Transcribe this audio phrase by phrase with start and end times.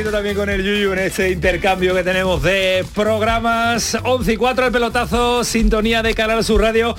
[0.00, 4.72] También con el Yuyu en este intercambio que tenemos de programas 11 y 4 el
[4.72, 6.96] pelotazo, sintonía de Canal Sur Radio.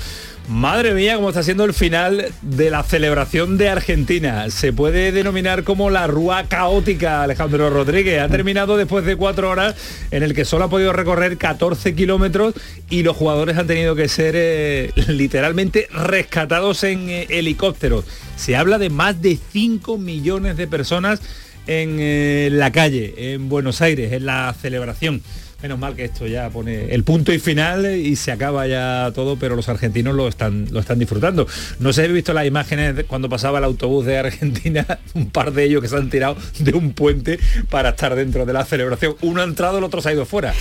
[0.48, 4.48] Madre mía, cómo está siendo el final de la celebración de Argentina.
[4.52, 8.22] Se puede denominar como la rúa caótica, Alejandro Rodríguez.
[8.22, 9.76] Ha terminado después de cuatro horas
[10.12, 12.54] en el que solo ha podido recorrer 14 kilómetros
[12.92, 18.06] y los jugadores han tenido que ser eh, literalmente rescatados en eh, helicópteros.
[18.36, 21.22] Se habla de más de 5 millones de personas
[21.68, 25.22] en eh, la calle, en Buenos Aires, en la celebración.
[25.62, 29.38] Menos mal que esto ya pone el punto y final y se acaba ya todo,
[29.38, 31.48] pero los argentinos lo están, lo están disfrutando.
[31.80, 35.54] No sé si he visto las imágenes cuando pasaba el autobús de Argentina, un par
[35.54, 39.16] de ellos que se han tirado de un puente para estar dentro de la celebración.
[39.22, 40.54] Uno ha entrado, el otro se ha ido fuera.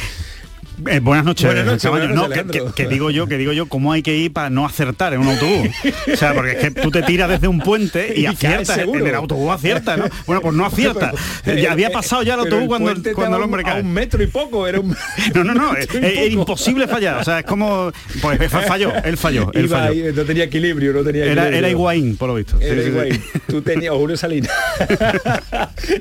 [0.87, 2.75] Eh, buenas noches, Buenas noches, No, que, que- Alejandro.
[2.75, 5.29] que digo yo, que digo yo, cómo hay que ir para no acertar en un
[5.29, 5.69] autobús.
[6.13, 9.07] O sea, porque es que tú te tiras desde un puente y, Y aciertas, en
[9.07, 10.05] el autobús acierta, ¿no?
[10.27, 11.13] Bueno, pues no acierta.
[11.63, 13.83] Ya había pasado ya el autobús cuando, el, cuando el hombre un- a cae.
[13.83, 14.97] un metro y poco, era un
[15.35, 15.89] No, no, no, es,
[16.33, 17.19] imposible fallar.
[17.21, 17.93] O sea, es como.
[18.21, 19.91] Pues falló, él falló, él Iba falló.
[20.09, 21.59] ahí, no tenía equilibrio, no tenía Era, equilibrio.
[21.59, 22.59] era Higuaín, por lo visto.
[22.59, 22.89] Sí, Era sí, sí.
[22.89, 23.23] Higuaín.
[23.47, 24.51] Tú tenías Julio Salinas.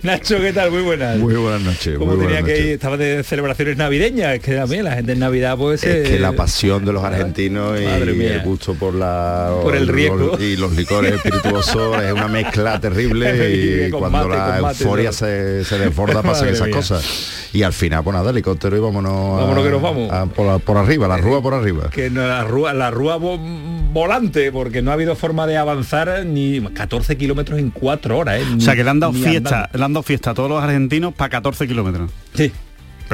[0.04, 0.72] Nacho, ¿qué tal?
[0.72, 1.18] Muy buenas.
[1.18, 1.98] Muy buenas noches.
[1.98, 2.64] ¿Cómo muy tenía buenas que ir?
[2.64, 2.74] noches.
[2.76, 6.32] Estaba de celebraciones navideñas, que también la gente en Navidad pues Es que eh, la
[6.32, 7.84] pasión de los argentinos y
[8.16, 8.36] mía.
[8.36, 10.38] el gusto por la Por el riesgo.
[10.40, 15.66] y los licores espirituosos es una mezcla terrible y cuando mate, la mate, euforia se,
[15.66, 16.76] se desborda pasan esas mía.
[16.78, 17.50] cosas.
[17.54, 20.10] Y al final, pues nada, helicóptero y vámonos, a- Vámonos que nos vamos.
[20.12, 21.90] a- por, la- por arriba, la rúa por arriba.
[21.90, 26.26] que no, la rúa, la rúa vo- volante, porque no ha habido forma de avanzar
[26.26, 28.40] ni 14 kilómetros en cuatro horas.
[28.42, 28.46] ¿eh?
[28.58, 29.78] O sea, que le han dado fiesta, andando.
[29.78, 32.10] le han dado fiesta a todos los argentinos para 14 kilómetros.
[32.34, 32.52] Sí.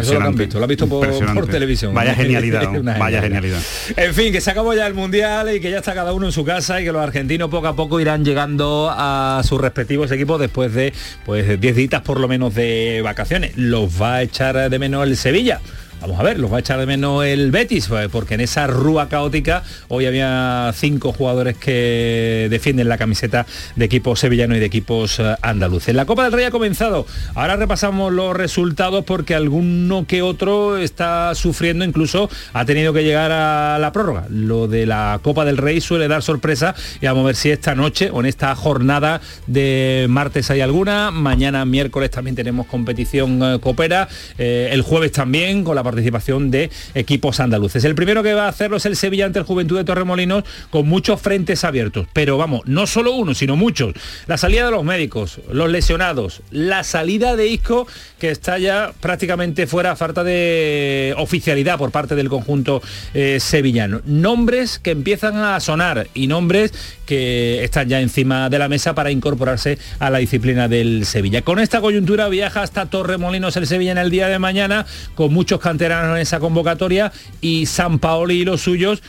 [0.02, 1.94] Eso lo han visto, lo han visto por, por televisión.
[1.94, 3.62] Vaya genialidad, vaya genialidad.
[3.96, 6.32] En fin, que se acabó ya el Mundial y que ya está cada uno en
[6.32, 10.40] su casa y que los argentinos poco a poco irán llegando a sus respectivos equipos
[10.40, 10.94] después de
[11.26, 13.58] pues 10 días por lo menos de vacaciones.
[13.58, 15.60] Los va a echar de menos el Sevilla.
[16.00, 18.68] Vamos a ver, los va a echar de menos el Betis, pues, porque en esa
[18.68, 24.68] rúa caótica hoy había cinco jugadores que defienden la camiseta de equipos sevillanos y de
[24.68, 25.96] equipos eh, andaluces.
[25.96, 27.08] La Copa del Rey ha comenzado.
[27.34, 33.32] Ahora repasamos los resultados porque alguno que otro está sufriendo, incluso ha tenido que llegar
[33.32, 34.28] a la prórroga.
[34.30, 37.74] Lo de la Copa del Rey suele dar sorpresa y vamos a ver si esta
[37.74, 41.10] noche o en esta jornada de martes hay alguna.
[41.10, 44.08] Mañana miércoles también tenemos competición eh, copera.
[44.38, 47.84] Eh, el jueves también con la participación de equipos andaluces.
[47.84, 50.88] El primero que va a hacerlo es el Sevilla ante el Juventud de Torremolinos con
[50.88, 52.08] muchos frentes abiertos.
[52.14, 53.94] Pero vamos, no solo uno, sino muchos.
[54.28, 57.88] La salida de los médicos, los lesionados, la salida de Isco
[58.20, 62.82] que está ya prácticamente fuera falta de oficialidad por parte del conjunto
[63.14, 64.02] eh, sevillano.
[64.06, 66.74] Nombres que empiezan a sonar y nombres
[67.08, 71.42] que están ya encima de la mesa para incorporarse a la disciplina del Sevilla.
[71.42, 74.86] Con esta coyuntura viaja hasta Torremolinos el Sevilla en el día de mañana
[75.16, 79.02] con muchos canteranos en esa convocatoria y San Paoli y los suyos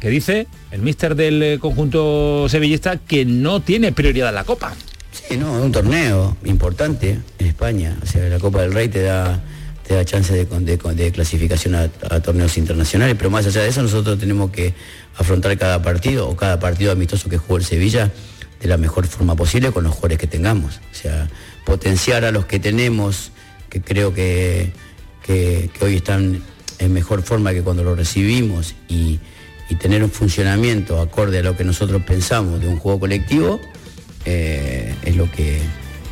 [0.00, 4.72] que dice el míster del eh, conjunto sevillista que no tiene prioridad la Copa.
[5.12, 7.96] Sí, no, es un torneo importante en España.
[8.02, 9.42] O sea, la Copa del Rey te da,
[9.90, 11.88] te da chance de, clasificación a,
[12.20, 14.72] torneos internacionales, pero más allá de eso nosotros tenemos que
[15.16, 18.12] afrontar cada partido o cada partido amistoso que juegue el Sevilla
[18.60, 20.76] de la mejor forma posible con los jugadores que tengamos.
[20.92, 21.28] O sea,
[21.64, 23.32] potenciar a los que tenemos,
[23.68, 24.72] que creo que,
[25.26, 26.40] que- hoy están
[26.78, 29.18] en mejor forma que cuando los recibimos y,
[29.68, 33.60] y tener un funcionamiento acorde a lo que nosotros pensamos de un juego colectivo,
[34.24, 35.58] eh, es, lo que,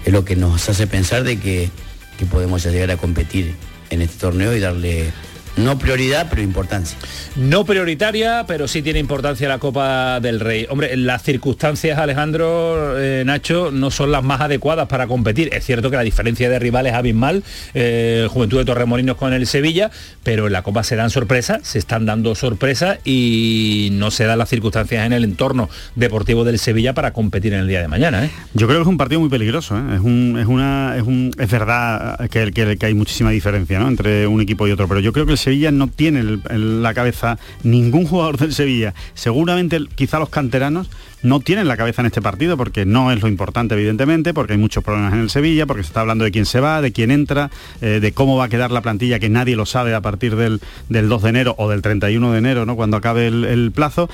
[0.04, 1.70] es lo que nos hace pensar de que,
[2.18, 3.54] que podemos llegar a competir
[3.88, 5.12] en este torneo y darle
[5.58, 6.96] no prioridad, pero importancia.
[7.36, 10.66] No prioritaria, pero sí tiene importancia la Copa del Rey.
[10.70, 15.50] Hombre, las circunstancias, Alejandro, eh, Nacho, no son las más adecuadas para competir.
[15.52, 17.42] Es cierto que la diferencia de rivales es abismal,
[17.74, 19.90] eh, Juventud de Torremolinos con el Sevilla,
[20.22, 24.38] pero en la Copa se dan sorpresas, se están dando sorpresas y no se dan
[24.38, 28.24] las circunstancias en el entorno deportivo del Sevilla para competir en el día de mañana.
[28.24, 28.30] ¿eh?
[28.54, 29.76] Yo creo que es un partido muy peligroso.
[29.76, 29.82] ¿eh?
[29.96, 33.88] Es, un- es una, es, un- es verdad que, que- que hay muchísima diferencia ¿no?
[33.88, 37.38] entre un equipo y otro, pero yo creo que el Sevilla no tiene la cabeza
[37.62, 38.92] ningún jugador del Sevilla.
[39.14, 40.90] Seguramente quizá los canteranos
[41.22, 44.58] no tienen la cabeza en este partido porque no es lo importante evidentemente, porque hay
[44.58, 47.10] muchos problemas en el Sevilla, porque se está hablando de quién se va, de quién
[47.10, 47.50] entra,
[47.80, 50.60] eh, de cómo va a quedar la plantilla que nadie lo sabe a partir del,
[50.90, 52.76] del 2 de enero o del 31 de enero, ¿no?
[52.76, 54.10] cuando acabe el, el plazo.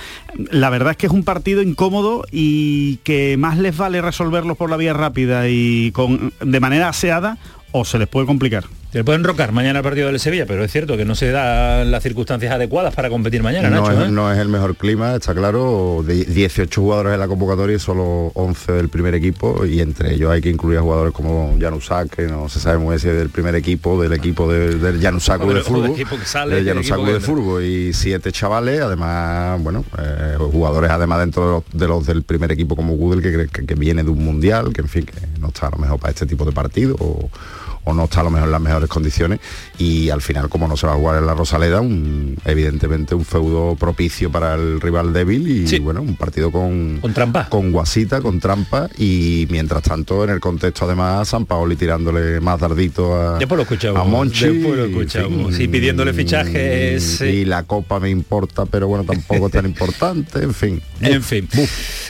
[0.52, 4.70] La verdad es que es un partido incómodo y que más les vale resolverlo por
[4.70, 7.38] la vía rápida y con, de manera aseada
[7.72, 8.66] o se les puede complicar.
[8.94, 11.32] Se le puede enrocar mañana el partido del Sevilla, pero es cierto que no se
[11.32, 14.00] dan las circunstancias adecuadas para competir mañana, no, Nacho.
[14.02, 14.12] es, ¿eh?
[14.12, 16.05] no es el mejor clima, está claro.
[16.06, 20.31] De 18 jugadores en la convocatoria y solo 11 del primer equipo y entre ellos
[20.31, 23.17] hay que incluir a jugadores como Janusak, que no se sabe muy bien si es
[23.17, 28.31] del primer equipo, del equipo de- del del- de o del de fútbol y siete
[28.31, 32.94] chavales, además, bueno, eh, jugadores además dentro de los, de los del primer equipo como
[32.94, 35.70] Google que, que, que viene de un mundial, que en fin, que no está a
[35.70, 37.29] lo mejor para este tipo de partido o,
[37.84, 39.40] o no está a lo mejor en las mejores condiciones
[39.78, 43.25] y al final como no se va a jugar en la Rosaleda, un- evidentemente un
[43.25, 45.78] feudo propicio para el rival débil y Sí.
[45.78, 47.48] bueno, un partido con, Con trampa.
[47.48, 52.58] con guasita, con trampa y mientras tanto en el contexto además San Paoli tirándole más
[52.60, 54.46] dardito a, Después lo escuchamos, a Monchi.
[54.48, 55.52] después lo.
[55.52, 60.54] Sí, pidiéndole fichajes, Y la copa me importa, pero bueno, tampoco es tan importante, en
[60.54, 60.82] fin.
[61.00, 61.48] En fin.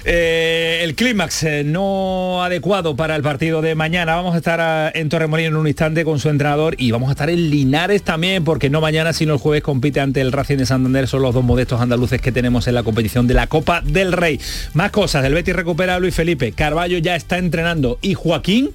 [0.04, 4.16] Eh, el clímax eh, no adecuado para el partido de mañana.
[4.16, 7.12] Vamos a estar ah, en Torremolinos en un instante con su entrenador y vamos a
[7.12, 10.66] estar en Linares también, porque no mañana, sino el jueves compite ante el Racing de
[10.66, 11.08] Santander.
[11.08, 14.38] Son los dos modestos andaluces que tenemos en la competición de la Copa del Rey.
[14.75, 15.25] Más cosas.
[15.25, 16.52] El Betis recupera a Luis Felipe.
[16.52, 17.99] Carballo ya está entrenando.
[18.02, 18.70] Y Joaquín,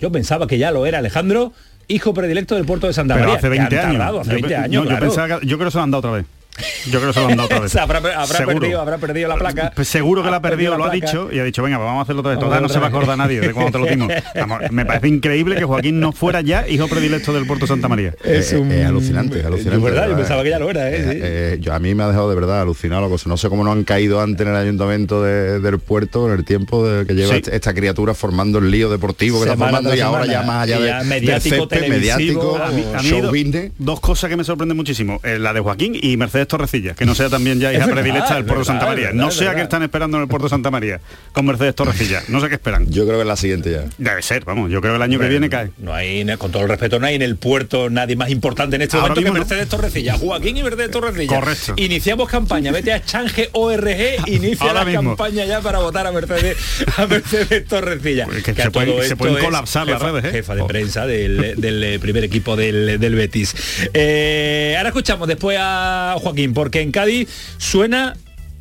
[0.00, 1.52] yo pensaba que ya lo era Alejandro,
[1.88, 3.98] hijo predilecto del puerto de Santa Pero hace que 20 han años.
[3.98, 5.06] tardado, hace Yo 20 pe- años, no, yo, claro.
[5.06, 6.26] pensaba que- yo creo que se lo han dado otra vez.
[6.90, 7.76] Yo creo que se lo han dado otra vez.
[7.84, 9.72] Habrá, perdido, habrá perdido la placa.
[9.74, 12.00] Pues seguro que la ha perdido lo ha dicho y ha dicho, venga, pues vamos
[12.00, 12.40] a hacerlo otra vez.
[12.40, 14.12] Total, no se va a acordar nadie de cuando te lo dimos.
[14.34, 18.14] Vamos, me parece increíble que Joaquín no fuera ya hijo predilecto del Puerto Santa María.
[18.22, 19.76] Es Eh, un- es alucinante, es alucinante.
[19.78, 20.94] Es verdad, yo pensaba que ya lo era, ¿eh?
[20.96, 23.08] Eh, eh, yo, a mí me ha dejado de verdad alucinado.
[23.26, 26.44] No sé cómo no han caído antes en el ayuntamiento de- del puerto en el
[26.44, 27.36] tiempo de, que lleva Sí.
[27.36, 30.78] este- esta criatura formando el lío deportivo que está formando y ahora ya más allá
[30.80, 33.72] de, del mediático, césped, mediático, a mí- A mí show hay do- business.
[33.78, 35.20] dos cosas que me sorprenden muchísimo.
[35.24, 38.34] Eh, la de Joaquín y Mercedes Torrecilla, que no sea también ya hija Es predilecta
[38.34, 39.10] del es Puerto Santa es María.
[39.12, 39.56] no es sé a verdad.
[39.56, 41.00] qué están esperando en el Puerto Santa María
[41.32, 42.22] con Mercedes Torrecilla.
[42.28, 42.86] No sé qué esperan.
[42.90, 43.84] Yo creo que es la siguiente ya.
[43.98, 45.70] Debe ser, vamos, yo creo que el año que viene cae.
[45.78, 48.82] No hay, con todo el respeto, no hay en el puerto nadie más importante en
[48.82, 49.30] este momento que.
[49.30, 50.16] Mercedes Torrecilla.
[50.18, 51.34] Joaquín y Mercedes Torrecilla.
[51.34, 51.74] Correcto.
[51.76, 52.72] Iniciamos campaña.
[52.72, 56.56] Vete a Change ORG, inicia la campaña ya para votar a Mercedes,
[56.96, 58.26] a Mercedes Torrecilla.
[58.26, 60.30] Que Que se pueden- es colapsar las redes, ¿eh?
[60.30, 60.66] Jefa de Oh.
[60.66, 63.54] prensa del, primer equipo del, del Betis.
[63.92, 67.28] Eh, ahora escuchamos después a Joaquín, porque en Cádiz
[67.58, 68.14] suena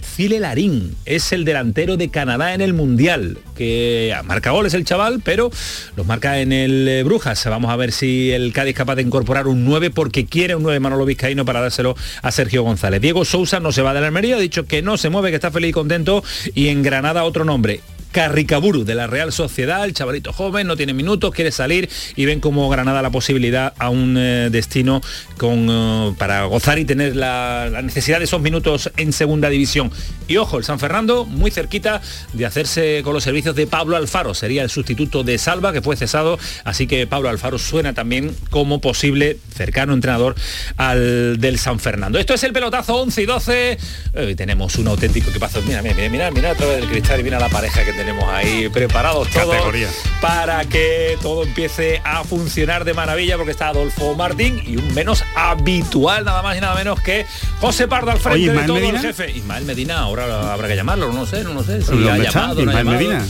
[0.03, 5.21] File Larín es el delantero de Canadá en el Mundial, que marca goles el chaval,
[5.23, 5.49] pero
[5.95, 7.43] los marca en el eh, Brujas.
[7.45, 10.63] Vamos a ver si el Cádiz es capaz de incorporar un 9 porque quiere un
[10.63, 13.01] 9 Manolo Vizcaíno para dárselo a Sergio González.
[13.01, 15.35] Diego Sousa no se va de la Almería, ha dicho que no se mueve, que
[15.35, 16.23] está feliz y contento,
[16.53, 17.81] y en Granada otro nombre.
[18.13, 22.39] Carricaburu de la Real Sociedad, el chavalito joven, no tiene minutos, quiere salir y ven
[22.39, 25.01] como Granada la posibilidad a un eh, destino
[25.37, 29.91] con, eh, para gozar y tener la, necesidad de esos minutos en segunda división.
[30.27, 32.01] Y ojo, el San Fernando muy cerquita
[32.33, 35.95] de hacerse con los servicios de Pablo Alfaro, sería el sustituto de Salva que fue
[35.95, 40.35] cesado, así que Pablo Alfaro suena también como posible cercano entrenador
[40.77, 42.19] al del San Fernando.
[42.19, 43.77] Esto es el pelotazo 11 y 12.
[44.17, 45.59] Hoy tenemos un auténtico que pasa.
[45.65, 48.69] Mira, mira, mira, mira a través del cristal y mira la pareja que tenemos ahí
[48.69, 49.87] preparados todos Categoría.
[50.21, 55.23] para que todo empiece a funcionar de maravilla porque está Adolfo Martín y un menos
[55.35, 57.25] habitual nada más y nada menos que
[57.61, 58.99] José Pardo al frente Oye, de todo Medina.
[58.99, 59.31] el jefe.
[59.31, 62.71] Ismael Medina, ahora habrá que llamarlo, no sé, no, sé si ¿Dónde ha llamado, no
[62.71, 62.85] Ismael.
[62.85, 63.25] Medina.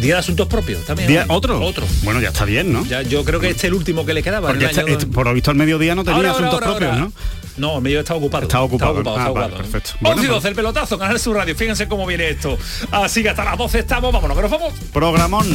[0.00, 1.08] Día de asuntos propios también.
[1.08, 1.24] Día-.
[1.28, 1.58] ¿Otro?
[1.64, 1.86] Otro.
[2.02, 2.84] Bueno, ya está bien, ¿no?
[2.84, 4.48] Ya, yo creo que este es el último que le quedaba.
[4.50, 6.52] en Porque el este- año- este- por lo visto al mediodía no tenía Ahora, asuntos
[6.54, 6.98] ahora, propios.
[6.98, 7.12] ¿no?
[7.56, 8.44] No, el medio está ocupado.
[8.44, 8.98] Está ocupado.
[8.98, 9.70] Está ocupado, Ah, está vale, ocupado.
[9.70, 9.90] perfecto.
[9.90, 11.56] 11 y Bueno, 12, el pelotazo, Canal Sur Radio.
[11.56, 12.58] Fíjense cómo viene esto.
[12.90, 14.12] Así que hasta las 12 estamos.
[14.12, 14.74] Vámonos, que nos vamos.
[14.92, 15.46] Programón.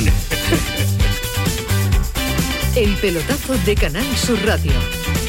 [2.76, 4.72] El pelotazo de Canal Sur Radio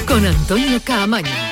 [0.07, 1.52] con Antonio Caamaño.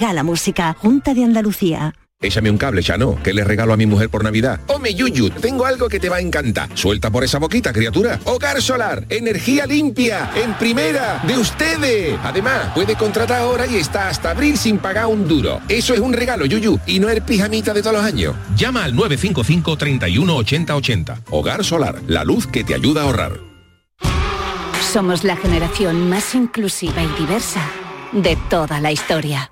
[0.23, 0.75] música.
[0.79, 1.93] Junta de Andalucía.
[2.23, 3.17] Échame un cable, ya no.
[3.23, 4.59] ¿Qué le regalo a mi mujer por Navidad?
[4.67, 6.69] Home Yuyu, tengo algo que te va a encantar.
[6.75, 8.19] Suelta por esa boquita, criatura.
[8.25, 12.19] Hogar solar, energía limpia, en primera, de ustedes.
[12.23, 15.61] Además, puede contratar ahora y está hasta abril sin pagar un duro.
[15.67, 18.35] Eso es un regalo, Yuyu, y no el pijamita de todos los años.
[18.55, 21.21] Llama al 955 31 80 80.
[21.31, 23.39] Hogar solar, la luz que te ayuda a ahorrar.
[24.93, 27.61] Somos la generación más inclusiva y diversa
[28.11, 29.51] de toda la historia.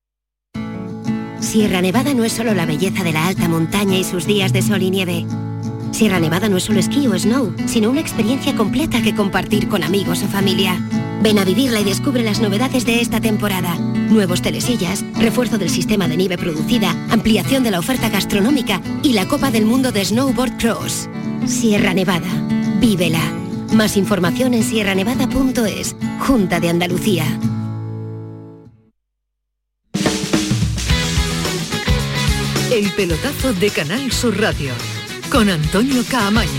[1.41, 4.61] Sierra Nevada no es solo la belleza de la alta montaña y sus días de
[4.61, 5.25] sol y nieve.
[5.91, 9.83] Sierra Nevada no es solo esquí o snow, sino una experiencia completa que compartir con
[9.83, 10.79] amigos o familia.
[11.21, 13.75] Ven a vivirla y descubre las novedades de esta temporada.
[13.75, 19.27] Nuevos telesillas, refuerzo del sistema de nieve producida, ampliación de la oferta gastronómica y la
[19.27, 21.09] Copa del Mundo de Snowboard Cross.
[21.45, 22.29] Sierra Nevada.
[22.79, 23.21] Vívela.
[23.73, 25.95] Más información en sierranevada.es.
[26.19, 27.25] Junta de Andalucía.
[32.81, 34.73] El pelotazo de Canal Sur Radio
[35.29, 36.49] con Antonio Caamaño.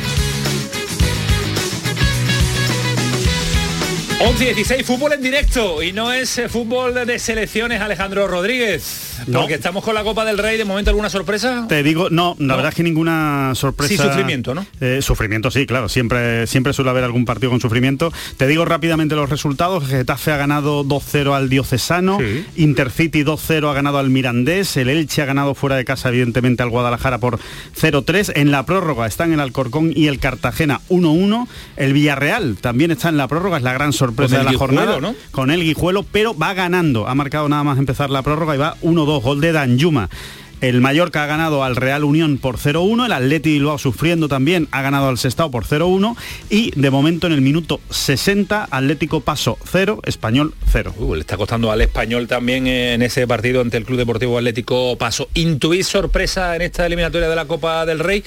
[4.21, 9.12] 11 y 16, fútbol en directo y no es eh, fútbol de selecciones Alejandro Rodríguez.
[9.27, 9.41] No.
[9.41, 11.67] Porque estamos con la Copa del Rey, de momento alguna sorpresa.
[11.69, 13.95] Te digo, no, la verdad es que ninguna sorpresa.
[13.95, 14.67] Sí, sufrimiento, ¿no?
[14.81, 15.89] Eh, sufrimiento, sí, claro.
[15.89, 18.13] Siempre, siempre suele haber algún partido con sufrimiento.
[18.37, 19.87] Te digo rápidamente los resultados.
[19.87, 22.19] Getafe ha ganado 2-0 al Diocesano.
[22.19, 22.45] Sí.
[22.57, 24.77] Intercity 2-0 ha ganado al Mirandés.
[24.77, 27.39] El Elche ha ganado fuera de casa, evidentemente, al Guadalajara por
[27.81, 28.33] 0-3.
[28.37, 31.47] En la prórroga están el Alcorcón y el Cartagena 1-1.
[31.77, 35.01] El Villarreal también está en la prórroga, es la gran sorpresa de la Guijuelo, jornada.
[35.01, 35.15] ¿no?
[35.31, 37.09] Con el Guijuelo, pero va ganando.
[37.09, 39.12] Ha marcado nada más empezar la prórroga y va 1-2.
[39.21, 40.09] Gol de Danjuma.
[40.63, 44.81] El Mallorca ha ganado al Real Unión por 0-1, el Atleti Bilbao sufriendo también ha
[44.81, 46.15] ganado al Sestao por 0-1
[46.51, 50.95] y de momento en el minuto 60 Atlético Paso 0, Español 0.
[50.99, 54.39] Uh, le está costando al español también eh, en ese partido ante el Club Deportivo
[54.39, 55.29] Atlético Paso.
[55.35, 58.23] ¿Intuís sorpresa en esta eliminatoria de la Copa del Rey?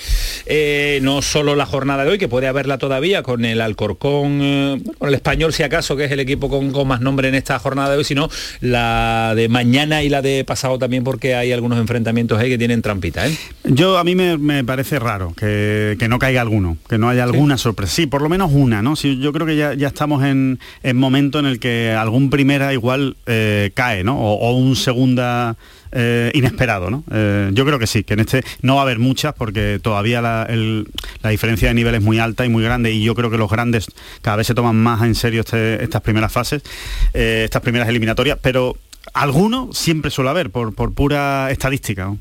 [0.45, 4.81] Eh, no solo la jornada de hoy, que puede haberla todavía con el Alcorcón, eh,
[4.99, 7.57] con el español si acaso, que es el equipo con, con más nombre en esta
[7.59, 11.79] jornada de hoy, sino la de mañana y la de pasado también, porque hay algunos
[11.79, 13.27] enfrentamientos ahí que tienen trampita.
[13.27, 13.37] ¿eh?
[13.63, 17.23] Yo a mí me, me parece raro que, que no caiga alguno, que no haya
[17.23, 17.93] alguna sorpresa.
[17.93, 18.95] Sí, por lo menos una, ¿no?
[18.95, 22.73] Sí, yo creo que ya, ya estamos en, en momento en el que algún primera
[22.73, 24.17] igual eh, cae, ¿no?
[24.19, 25.55] O, o un segunda
[25.91, 27.03] eh, inesperado, ¿no?
[27.11, 30.21] Eh, yo creo que sí, que en este no va a haber muchas porque todavía
[30.21, 30.87] la, el-
[31.23, 33.49] la diferencia de nivel es muy alta y muy grande y yo creo que los
[33.49, 33.85] grandes
[34.21, 36.63] cada vez se toman más en serio este- estas primeras fases,
[37.13, 38.75] eh, estas primeras eliminatorias, pero
[39.13, 42.15] alguno siempre suele haber por, por pura estadística.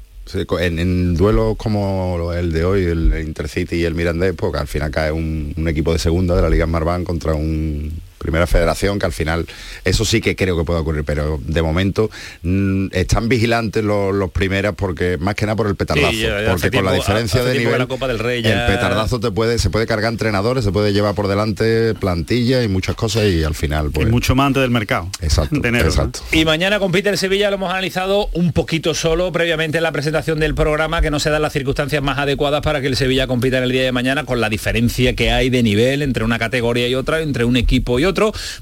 [0.60, 5.12] en, duelos como el de hoy, el Intercity y el Mirandés, porque al final cae
[5.12, 7.92] un, un equipo de segunda de la Liga Marván contra un
[8.24, 9.46] primera federación, que al final
[9.84, 12.10] eso sí que creo que puede ocurrir, pero de momento
[12.42, 16.40] mm, están vigilantes los, los primeras porque más que nada por el petardazo, Sí, ya-
[16.42, 19.20] ya porque con la diferencia hace de nivel, la Copa del Rey ya- el petardazo
[19.20, 23.24] te puede, se puede cargar entrenadores, se puede llevar por delante plantilla y muchas cosas
[23.24, 25.08] y al final pues Y mucho más antes del mercado.
[25.20, 25.90] Exacto, de enero, ¿no?
[25.90, 26.20] exacto.
[26.32, 30.40] Y mañana compite el Sevilla, lo hemos analizado un poquito solo previamente en la presentación
[30.40, 33.58] del programa, que no se dan las circunstancias más adecuadas para que el Sevilla compita
[33.58, 36.88] en el día de mañana, con la diferencia que hay de nivel entre una categoría
[36.88, 38.13] y otra, entre un equipo y otro,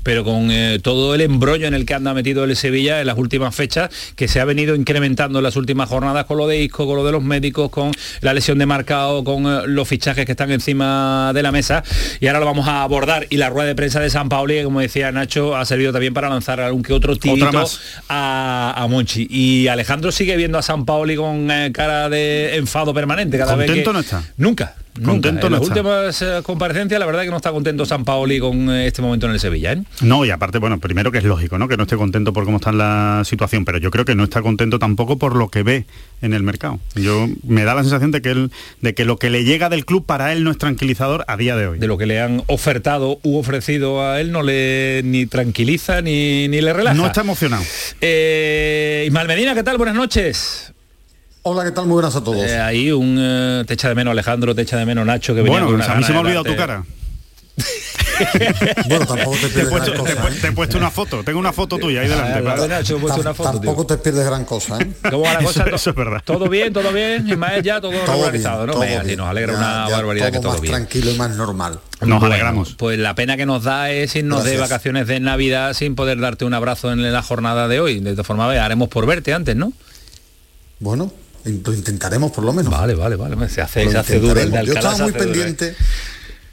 [0.02, 3.18] pero con eh, todo el embrollo en el que anda metido el Sevilla en las
[3.18, 6.86] últimas fechas, que se ha venido incrementando en las últimas jornadas con lo de Isco,
[6.86, 10.32] con lo de los médicos, con la lesión de marcado, con eh, los fichajes que
[10.32, 11.82] están encima de la mesa.
[12.20, 13.26] Y ahora lo vamos a abordar.
[13.30, 16.28] Y la rueda de prensa de San Pauli, como decía Nacho, ha servido también para
[16.28, 17.64] lanzar algún que otro tirito
[18.08, 19.26] a, a Monchi.
[19.30, 23.70] Y Alejandro sigue viendo a San Pauli con eh, cara de enfado permanente cada vez
[23.70, 23.92] que...
[23.92, 24.22] no está.
[24.36, 24.74] Nunca.
[25.02, 25.46] Contento.
[25.46, 25.80] En no las está.
[25.80, 29.26] últimas eh, comparecencias, la verdad que no está contento San Paoli con eh, este momento
[29.26, 29.72] en el Sevilla.
[29.72, 29.82] ¿eh?
[30.02, 31.66] No, y aparte, bueno, primero que es lógico, ¿no?
[31.66, 34.42] Que no esté contento por cómo está la situación, pero yo creo que no está
[34.42, 35.86] contento tampoco por lo que ve
[36.20, 36.78] en el mercado.
[36.94, 39.86] Yo me da la sensación de que él, de que lo que le llega del
[39.86, 41.78] club para él no es tranquilizador a día de hoy.
[41.78, 46.48] De lo que le han ofertado u ofrecido a él no le ni tranquiliza ni,
[46.48, 46.94] ni le relaja.
[46.94, 47.62] No está emocionado.
[48.00, 49.78] Eh, Ismael Medina, ¿qué tal?
[49.78, 50.71] Buenas noches.
[51.44, 51.86] Hola, ¿qué tal?
[51.86, 52.36] Muy buenas a todos.
[52.44, 55.42] Eh, ahí un eh, te echa de menos Alejandro, te echa de menos Nacho, que
[55.42, 56.84] venía Bueno, con a mí se me ha olvidado tu cara.
[58.88, 61.24] Bueno, tampoco te Te he, pierdes puesto, gran te he te he puesto una foto,
[61.24, 62.38] tengo una foto tuya ahí delante.
[62.38, 63.60] Ah, para- de Nacho, he puesto Tam- una foto, tío.
[63.60, 64.92] tampoco te pierdes gran cosa, ¿eh?
[65.10, 65.64] ¿Cómo va la cosa?
[65.64, 66.22] Eso- eso es verdad.
[66.24, 68.72] Todo bien, todo bien, Ismael ya, todo, Todo regularizado, bien, ¿no?
[68.74, 69.16] todo bien.
[69.18, 70.72] nos alegra Ya- una ya barbaridad que todo todo más bien.
[70.74, 71.72] tranquilo y más normal.
[72.00, 72.74] Nos Bueno, alegramos.
[72.78, 76.44] Pues la pena que nos da es irnos de vacaciones de Navidad sin poder darte
[76.44, 77.98] un abrazo en la jornada de hoy.
[77.98, 79.72] De todas formas, haremos por verte antes, ¿no?
[80.78, 81.12] Bueno,
[81.44, 82.70] lo intentaremos por lo menos.
[82.72, 83.48] Vale, vale, vale.
[83.48, 84.64] Se hace, se hace duro el de.
[84.66, 85.26] Yo estaba muy duro, ¿eh?
[85.26, 85.76] pendiente.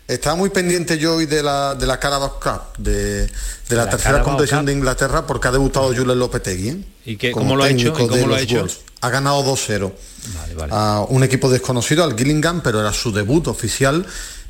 [0.08, 3.30] Estaba muy pendiente yo hoy de la, de la Carabao Cup, de, de
[3.70, 4.66] la, La tercera Carabao competición Cup.
[4.68, 6.70] de Inglaterra, porque ha debutado Julen Lopetegui.
[6.70, 6.84] ¿eh?
[7.06, 7.90] ¿Y qué- Como cómo lo ha hecho?
[7.90, 8.68] ¿Y cómo lo ha los hecho?
[9.02, 9.94] Ha ganado 2-0
[10.36, 10.74] Vale, vale.
[10.76, 14.04] a un equipo desconocido, al Gillingham, pero era su debut oficial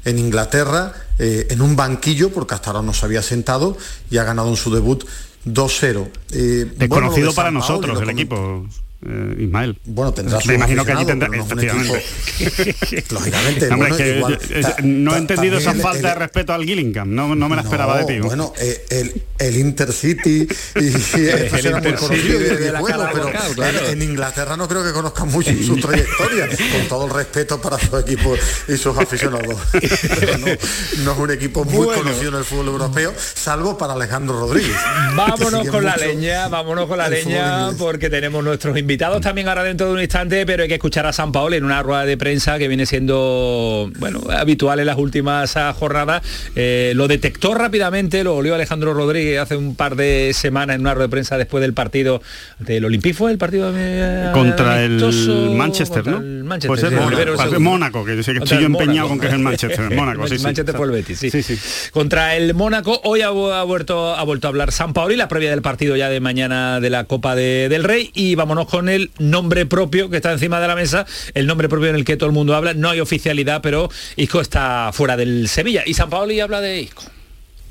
[0.05, 3.77] en Inglaterra, eh, en un banquillo, porque hasta ahora no se había sentado,
[4.09, 5.03] y ha ganado en su debut
[5.45, 6.07] 2-0.
[6.31, 8.65] Eh, bueno, Desconocido de para nosotros el equipo,
[9.05, 9.79] eh, Ismael.
[9.85, 12.03] Bueno, tendrá Me imagino que allí tendrá, no efectivamente.
[13.11, 16.15] Lógicamente, Hombre, bueno, es que igual, yo- ta- no he entendido esa falta el- de
[16.15, 18.19] respeto al Gillingham, no, no me la esperaba No, de ti.
[18.19, 18.25] ¿no?
[18.25, 22.81] Bueno, eh, el, el Intercity y, El muy conocido de- de, la
[23.13, 23.79] pero local, claro.
[23.87, 27.79] en, en Inglaterra no creo que conozcan mucho su trayectoria, con todo el respeto para
[27.79, 28.35] su equipo
[28.67, 29.55] y sus aficionados.
[29.71, 30.47] Pero no,
[31.05, 32.03] no es un equipo muy Bueno.
[32.03, 34.75] conocido en el fútbol europeo, salvo para Alejandro Rodríguez.
[35.15, 39.87] Vámonos con la leña, vámonos con la leña, porque tenemos nuestros invitados también ahora dentro
[39.87, 42.57] de un instante, pero hay que escuchar a San Paolo en una rueda de prensa
[42.57, 46.21] que viene siendo bueno habitual en las últimas ah, jornadas.
[46.55, 50.93] Eh, lo detectó rápidamente, lo olió Alejandro Rodríguez hace un par de semanas en una
[50.93, 52.21] rueda de prensa después del partido
[52.59, 54.99] del Olympique, ¿fue el partido eh, Contra el?
[55.55, 56.25] Manchester, Contra ¿no?
[56.25, 59.09] el Manchester, sí, el Mónaco, primero el que yo sé que estoy yo empeñado Mónaco.
[59.09, 60.43] con que es el Manchester, el Mónaco, sí, sí.
[60.43, 61.29] Manchester fue el Betis, sí.
[61.29, 61.57] Sí, sí.
[61.91, 65.61] Contra el Mónaco, hoy ha, vuelto, ha vuelto a hablar San Paoli, la previa del
[65.61, 69.65] partido ya de mañana de la Copa de- del Rey, y vámonos con el nombre
[69.65, 72.33] propio que está encima de la mesa, el nombre propio en el que todo el
[72.33, 76.61] mundo habla, no hay oficialidad, pero Isco está fuera del Sevilla, y San Paoli habla
[76.61, 77.03] de Isco.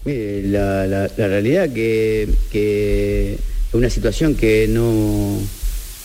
[0.04, 5.40] La, realidad que, es una situación que no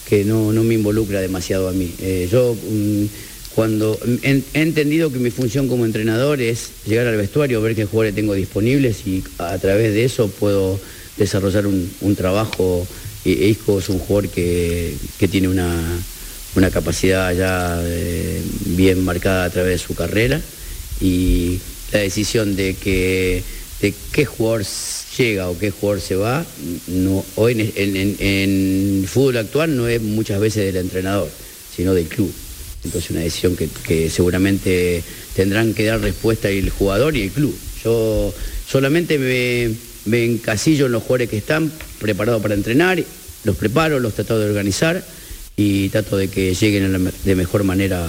[0.07, 1.93] que no, no me involucra demasiado a mí.
[2.01, 3.05] Eh, yo mm,
[3.55, 8.13] cuando he, entendido que mi función como entrenador es llegar al vestuario, ver qué jugadores
[8.13, 10.79] tengo disponibles y a través de eso puedo
[11.17, 12.85] desarrollar un trabajo.
[13.25, 15.79] E Isco es un jugador que, que tiene una,
[16.55, 20.41] una capacidad ya eh, bien marcada a través de su carrera
[21.01, 21.59] y
[21.91, 23.43] la decisión de que
[23.81, 24.65] de qué jugador
[25.17, 26.45] llega o qué jugador se va,
[26.87, 31.29] no, hoy en, en- el fútbol actual no es muchas veces del entrenador,
[31.75, 32.31] sino del club.
[32.85, 35.03] Entonces una decisión que, que seguramente
[35.35, 37.55] tendrán que dar respuesta el jugador y el club.
[37.83, 38.33] Yo
[38.69, 39.73] solamente me,
[40.05, 43.03] me encasillo en los jugadores que están preparados para entrenar,
[43.43, 45.03] los preparo, los trato de organizar
[45.55, 48.07] y trato de que lleguen de mejor manera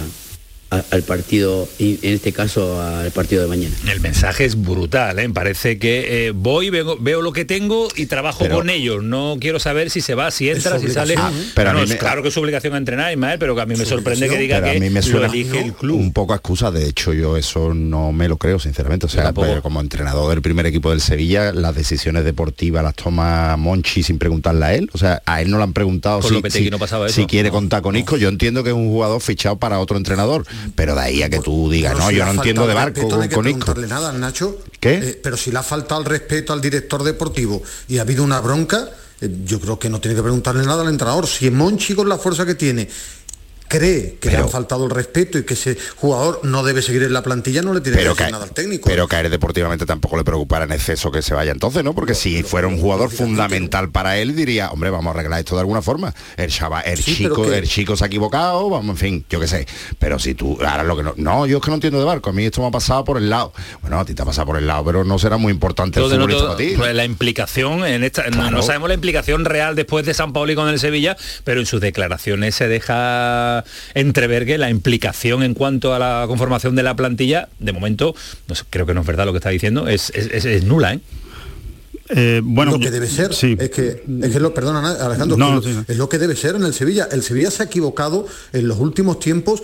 [0.78, 3.74] a- al partido, y en este caso al partido de mañana.
[3.90, 5.28] El mensaje es brutal, ¿eh?
[5.30, 9.02] parece que eh, voy, veo, veo lo que tengo y trabajo Pero- con ellos.
[9.02, 11.14] No quiero saber si se va, si entra, si sale.
[11.14, 11.18] ¿eh?
[11.54, 13.76] Pero a mí me- claro que es su obligación entrenar, Ismael, pero que a mí
[13.76, 15.98] me sorprende que diga pero a que mí me lo suena elige el club.
[15.98, 19.32] un poco a excusa de hecho yo eso no me lo creo sinceramente o sea
[19.32, 24.18] pues, como entrenador del primer equipo del Sevilla las decisiones deportivas las toma Monchi sin
[24.18, 27.14] preguntarle a él o sea a él no le han preguntado si, no pasaba eso.
[27.14, 27.98] si quiere No, contar con no.
[27.98, 31.30] Isco yo entiendo que es un jugador fichado para otro entrenador pero de ahí a
[31.30, 33.34] que tú digas, no, si yo no entiendo de barco respeto, no con, hay que
[33.34, 34.58] con preguntarle nada, Nacho.
[34.80, 34.94] ¿Qué?
[34.94, 38.40] Eh, pero si le ha faltado el respeto al director deportivo y ha habido una
[38.40, 38.88] bronca,
[39.20, 41.26] eh, yo creo que no tiene que preguntarle nada al entrenador.
[41.26, 42.88] Si Monchi con la fuerza que tiene
[43.78, 47.02] cree que le Pero- han faltado el respeto y que ese jugador no debe seguir
[47.02, 48.88] en la plantilla, no le tiene Pero que decir nada al técnico.
[48.88, 51.94] pero caer deportivamente tampoco le preocupará en exceso que se vaya entonces, ¿no?
[51.94, 55.60] Porque si fuera un jugador fundamental para él, diría, hombre, vamos a arreglar esto de
[55.60, 56.14] alguna forma.
[56.36, 59.40] El chaval, el Sí, chico, que- el chico se ha equivocado, vamos, en fin, yo
[59.40, 59.66] qué sé.
[59.98, 62.30] Pero si tú, ahora lo que no, no, yo es que no entiendo de barco,
[62.30, 63.52] a mí esto me ha pasado por el lado.
[63.82, 66.04] Bueno, a ti te ha pasado por el lado, pero no será muy importante el
[66.08, 66.74] no, futbolista para ti.
[66.76, 70.68] pues la implicación en esta no- sabemos la implicación real después de San Paoli con
[70.68, 73.63] el Sevilla pero en sus declaraciones se deja
[73.94, 78.14] entrever que la implicación en cuanto a la conformación de la plantilla de momento
[78.48, 80.64] no sé, creo que no es verdad lo que está diciendo es, es- es- es
[80.64, 81.00] nula ¿eh?
[82.10, 83.56] Eh, bueno, lo que debe ser sí.
[83.58, 85.84] es que es que lo perdona Alejandro No, que no, lo- sí.
[85.88, 88.78] es lo que debe ser en el Sevilla el Sevilla se ha equivocado en los
[88.78, 89.62] últimos tiempos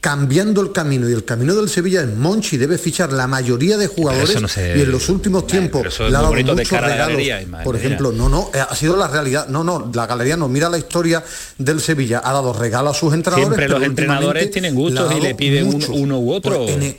[0.00, 3.88] cambiando el camino y el camino del Sevilla es Monchi debe fichar la mayoría de
[3.88, 4.46] jugadores no
[4.78, 7.08] y en los últimos tiempos le ha dado muchos regalos.
[7.08, 10.48] galería, por ejemplo no no eh, ha sido la realidad no no la galería no
[10.48, 11.24] mira la historia
[11.58, 15.12] del Sevilla ha dado regalos a sus entrenadores siempre pero los entrenadores tienen le gustos
[15.16, 16.64] y le piden un- uno u otro.
[16.64, 16.94] Pues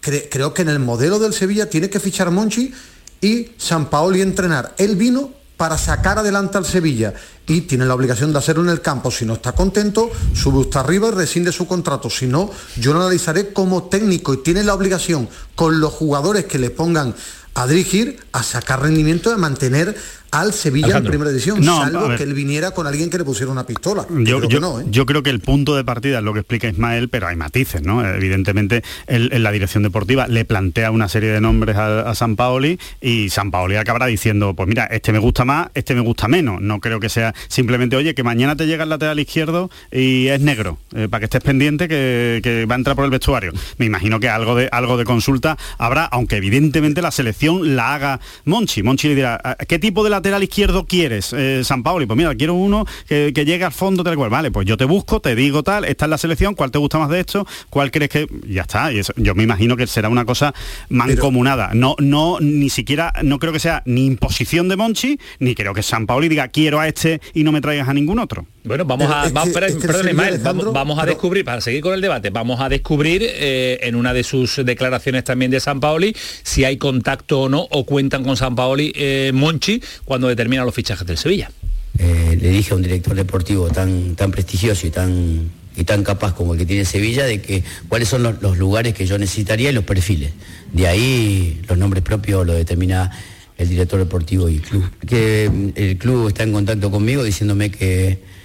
[0.00, 2.72] cre- creo que en el modelo del Sevilla tiene que fichar Monchi
[3.20, 4.74] y San Paoli entrenar.
[4.78, 7.14] Él vino para sacar adelante al Sevilla
[7.48, 9.10] y tiene la obligación de hacerlo en el campo.
[9.10, 12.10] Si no está contento, sube usted arriba y rescinde su contrato.
[12.10, 16.58] Si no, yo lo analizaré como técnico y tiene la obligación con los jugadores que
[16.58, 17.14] le pongan
[17.54, 19.96] a dirigir, a sacar rendimiento, a mantener
[20.30, 21.08] al Sevilla Alejandro.
[21.08, 24.06] en primera división, No, salvo que él viniera con alguien que le pusiera una pistola.
[24.08, 24.84] Yo, creo yo- que no, ¿eh?
[24.90, 27.82] yo creo que el punto de partida es lo que explica Ismael, pero hay matices,
[27.82, 28.04] ¿no?
[28.06, 32.36] Evidentemente, él- en la dirección deportiva le plantea una serie de nombres a, a San
[32.36, 36.28] Paoli y San Paoli acabará diciendo, pues mira, este me gusta más, este me gusta
[36.28, 36.60] menos.
[36.60, 40.40] No creo que sea simplemente, oye, que mañana te llega el lateral izquierdo y es
[40.40, 43.52] negro, eh, para que estés pendiente que, que va a entrar por el vestuario.
[43.78, 48.20] Me imagino que algo de, algo de consulta habrá, aunque evidentemente la selección la haga
[48.44, 48.82] Monchi.
[48.82, 52.06] Monchi le dirá, "¿A- ¿qué tipo de lateral izquierdo quieres, eh, San Paoli?
[52.06, 54.30] Pues mira, quiero uno que, que llegue al fondo tal cual.
[54.30, 56.98] Vale, pues yo te busco, te digo tal, esta es la selección, ¿cuál te gusta
[56.98, 57.46] más de esto?
[57.70, 58.26] ¿Cuál crees que...?
[58.46, 60.54] Ya está, y eso, yo me imagino que será una cosa
[60.88, 61.70] mancomunada.
[61.74, 65.82] No, no, ni siquiera, no creo que sea ni imposición de Monchi, ni creo que
[65.82, 68.46] San Paoli diga, quiero a este y no me traigas a ningún otro.
[68.68, 72.28] Bueno, vamos a, vamos, perdón, Ismael, vamos, vamos pero- descubrir, para seguir con el debate,
[72.28, 76.76] vamos a descubrir eh, en una de sus declaraciones también de San Paoli si hay
[76.76, 81.16] contacto o no, o cuentan con San Paoli eh, Monchi cuando determina los fichajes del
[81.16, 81.50] Sevilla.
[81.98, 86.34] Eh, le dije a un director deportivo tan, tan prestigioso y tan, y tan capaz
[86.34, 89.70] como el que tiene Sevilla de que cuáles son los, los lugares que yo necesitaría
[89.70, 90.32] y los perfiles.
[90.72, 93.10] De ahí los nombres propios lo determina
[93.56, 94.84] el director deportivo y el club.
[95.06, 98.36] Que mm, el club está en contacto conmigo diciéndome que,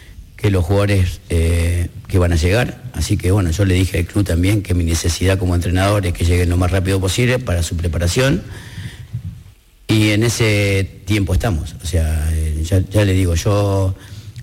[0.44, 4.06] que los jugadores eh, que van a llegar, así que bueno, yo le dije al
[4.06, 7.64] club también que mi necesidad como entrenador es que lleguen lo más rápido posible para
[7.64, 8.44] su preparación
[9.88, 11.78] y en ese tiempo estamos.
[11.82, 13.96] O sea, eh, ya, ya le digo, yo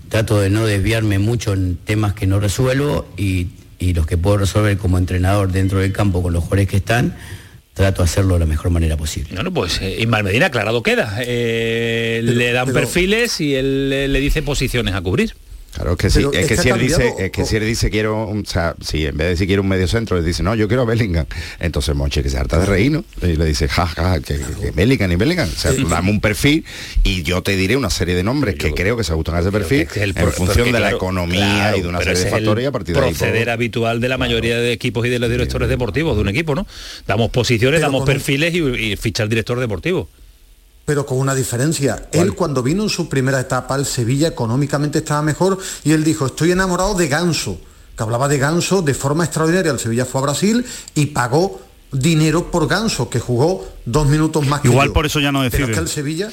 [0.09, 4.37] trato de no desviarme mucho en temas que no resuelvo y, y los que puedo
[4.37, 7.15] resolver como entrenador dentro del campo con los jugadores que están,
[7.75, 9.35] trato de hacerlo de la mejor manera posible.
[9.35, 11.19] Bueno, pues eh, Ismael Medina aclarado queda.
[11.19, 15.35] Eh, le dan perfiles y él le, le dice posiciones a cubrir.
[15.73, 18.27] Claro, es que, sí, es que si él dice, es que si él dice quiero,
[18.27, 20.53] un- o sea, si en vez de decir quiero un medio centro, le dice, no,
[20.53, 21.25] yo quiero a Bellingham.
[21.59, 23.05] Entonces Monchi que se harta de reír, ¿no?
[23.21, 25.47] Y le dice, ja, ja, que, que Bellingham y Bellingham.
[25.47, 26.65] O sea, dame un perfil
[27.03, 29.51] y yo te diré una serie de nombres que creo que se ajustan a ese
[29.51, 32.29] perfil es el en función de la claro, economía claro, y de una serie de
[32.29, 33.09] factores y a partir de ahí.
[33.13, 36.53] proceder habitual de la mayoría de equipos y de los directores deportivos de un equipo,
[36.53, 36.67] ¿no?
[37.07, 40.09] Damos posiciones, damos perfiles y, y ficha el director deportivo.
[40.91, 42.09] Pero con una diferencia.
[42.11, 46.25] Él cuando vino en su primera etapa, el Sevilla económicamente estaba mejor y él dijo,
[46.25, 47.61] estoy enamorado de Ganso,
[47.95, 49.71] que hablaba de Ganso de forma extraordinaria.
[49.71, 51.61] El Sevilla fue a Brasil y pagó
[51.93, 54.93] dinero por Ganso, que jugó dos minutos más que Igual yo.
[54.93, 55.71] por eso ya no Pero decide.
[55.71, 56.29] es que el Sevilla...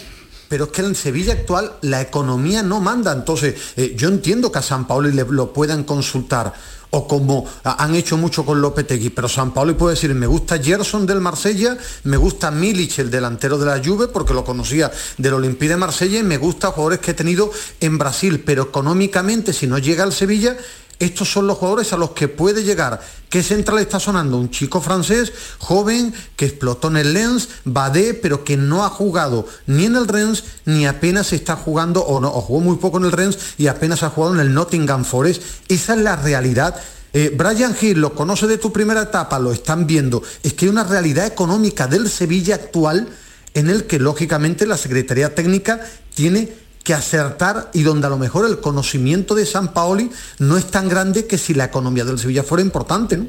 [0.49, 3.13] Pero es que en el Sevilla actual la economía no manda.
[3.13, 6.53] Entonces, eh, yo entiendo que a San Paolo le, lo puedan consultar.
[6.91, 11.07] O como han hecho mucho con Lopetegui, pero San Paolo puede decir, me gusta Gerson
[11.07, 15.69] del Marsella, me gusta Milic, el delantero de la Juve, porque lo conocía del Olympique
[15.69, 19.79] de Marsella, y me gusta jugadores que he tenido en Brasil, pero económicamente, si no
[19.79, 20.57] llega al Sevilla,
[20.99, 23.01] estos son los jugadores a los que puede llegar.
[23.29, 24.37] ¿Qué central está sonando?
[24.37, 29.47] Un chico francés, joven, que explotó en el Lens, Badé, pero que no ha jugado
[29.67, 33.13] ni en el Rennes, ni apenas está jugando, o no, jugó muy poco en el
[33.13, 35.43] Rennes y apenas ha jugado en el Nottingham Forest.
[35.69, 36.75] Esa es la realidad.
[37.13, 40.23] Eh, Brian Hill, lo conoce de tu primera etapa, lo están viendo.
[40.43, 43.09] Es que hay una realidad económica del Sevilla actual
[43.55, 45.81] en el que lógicamente la Secretaría Técnica
[46.15, 46.53] tiene
[46.89, 50.89] que acertar y donde a lo mejor el conocimiento de San Paoli no es tan
[50.89, 53.27] grande que si la economía del Sevilla fuera importante, ¿no?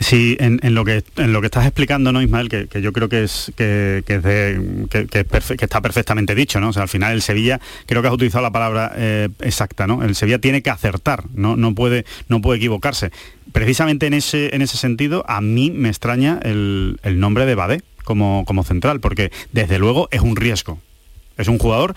[0.00, 2.48] Sí, en, lo que en lo que estás explicando, ¿no, Ismael?
[2.48, 5.26] Que, yo creo que es que, es de- que-
[5.60, 6.70] está perfectamente dicho, ¿no?
[6.70, 10.02] O sea, al final el Sevilla, creo que has utilizado la palabra eh, exacta, ¿no?
[10.02, 13.10] El Sevilla tiene que acertar, no, no puede, no puede equivocarse.
[13.52, 17.82] Precisamente en ese, en ese sentido, a mí me extraña el, el nombre de Badé
[18.04, 20.78] como, como central, porque desde luego es un riesgo.
[21.36, 21.94] Es un jugador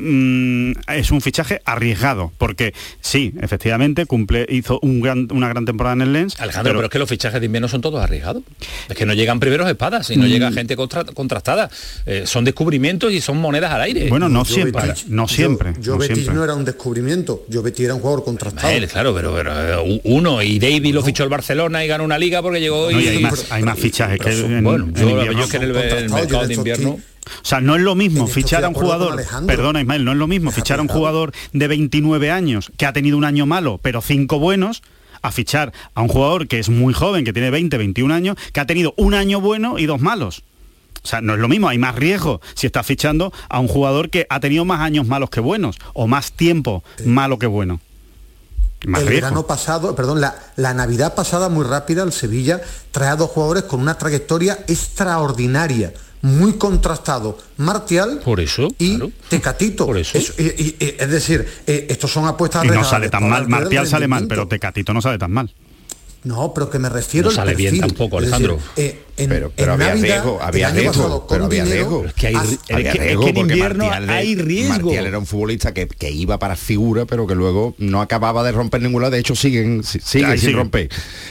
[0.00, 5.94] mm, es un fichaje arriesgado, porque sí, efectivamente, cumple, hizo un gran, una gran temporada
[5.94, 6.40] en el Lens.
[6.40, 8.42] Alejandro, pero, es que los fichajes de invierno son todos arriesgados.
[8.88, 10.28] Es que no llegan primeros espadas y no Mm.
[10.28, 11.70] llega gente contra- contrastada.
[12.06, 14.08] Eh, son descubrimientos y son monedas al aire.
[14.08, 15.74] Bueno, no Yo siempre, Betis- no yo- siempre.
[15.80, 16.34] Yo, no Betis siempre.
[16.36, 18.68] no era un descubrimiento, yo Betis era un jugador contrastado.
[18.72, 19.52] Él, claro, pero, pero,
[19.84, 22.94] eh, uno y David lo fichó el Barcelona y ganó una liga porque llegó y,
[22.94, 25.32] No, y hay más, hay más fichajes que en, bueno, en yo, invierno.
[25.32, 26.98] yo es que en el, el mercado de invierno
[27.42, 30.26] O sea, no es lo mismo fichar a un jugador, perdona Ismael, no es lo
[30.26, 34.00] mismo fichar a un jugador de 29 años que ha tenido un año malo, pero
[34.00, 34.82] cinco buenos,
[35.22, 38.60] a fichar a un jugador que es muy joven, que tiene 20, 21 años, que
[38.60, 40.42] ha tenido un año bueno y dos malos.
[41.02, 44.10] O sea, no es lo mismo, hay más riesgo si estás fichando a un jugador
[44.10, 47.80] que ha tenido más años malos que buenos, o más tiempo malo que bueno.
[48.86, 49.26] Más el riesgo.
[49.26, 52.60] verano pasado, perdón, la, la Navidad pasada muy rápida, el Sevilla
[52.92, 59.86] trae a dos jugadores con una trayectoria extraordinaria, muy contrastado, Martial por eso y Tecatito.
[59.86, 60.18] Por eso.
[60.18, 64.06] Es, y- es decir, eh, estos son apuestas Y no sale tan mal, Martial sale
[64.08, 65.52] mal, pero Tecatito no sale tan mal.
[66.22, 68.58] No, pero que me refiero No al sale bien tampoco, decir, Alejandro.
[68.76, 72.04] eh, en, Pero- pero en había Navidad, riesgo, había riesgo, pasado, pero había riesgo.
[72.06, 74.74] Es que hay, es que- Había es que riesgo en invierno Martial hay riesgo.
[74.86, 78.52] Martial era un futbolista que, que iba para figura, pero que luego no acababa de
[78.52, 79.12] romper ningún lado.
[79.12, 80.88] De hecho, siguen, si- siguen sin romper.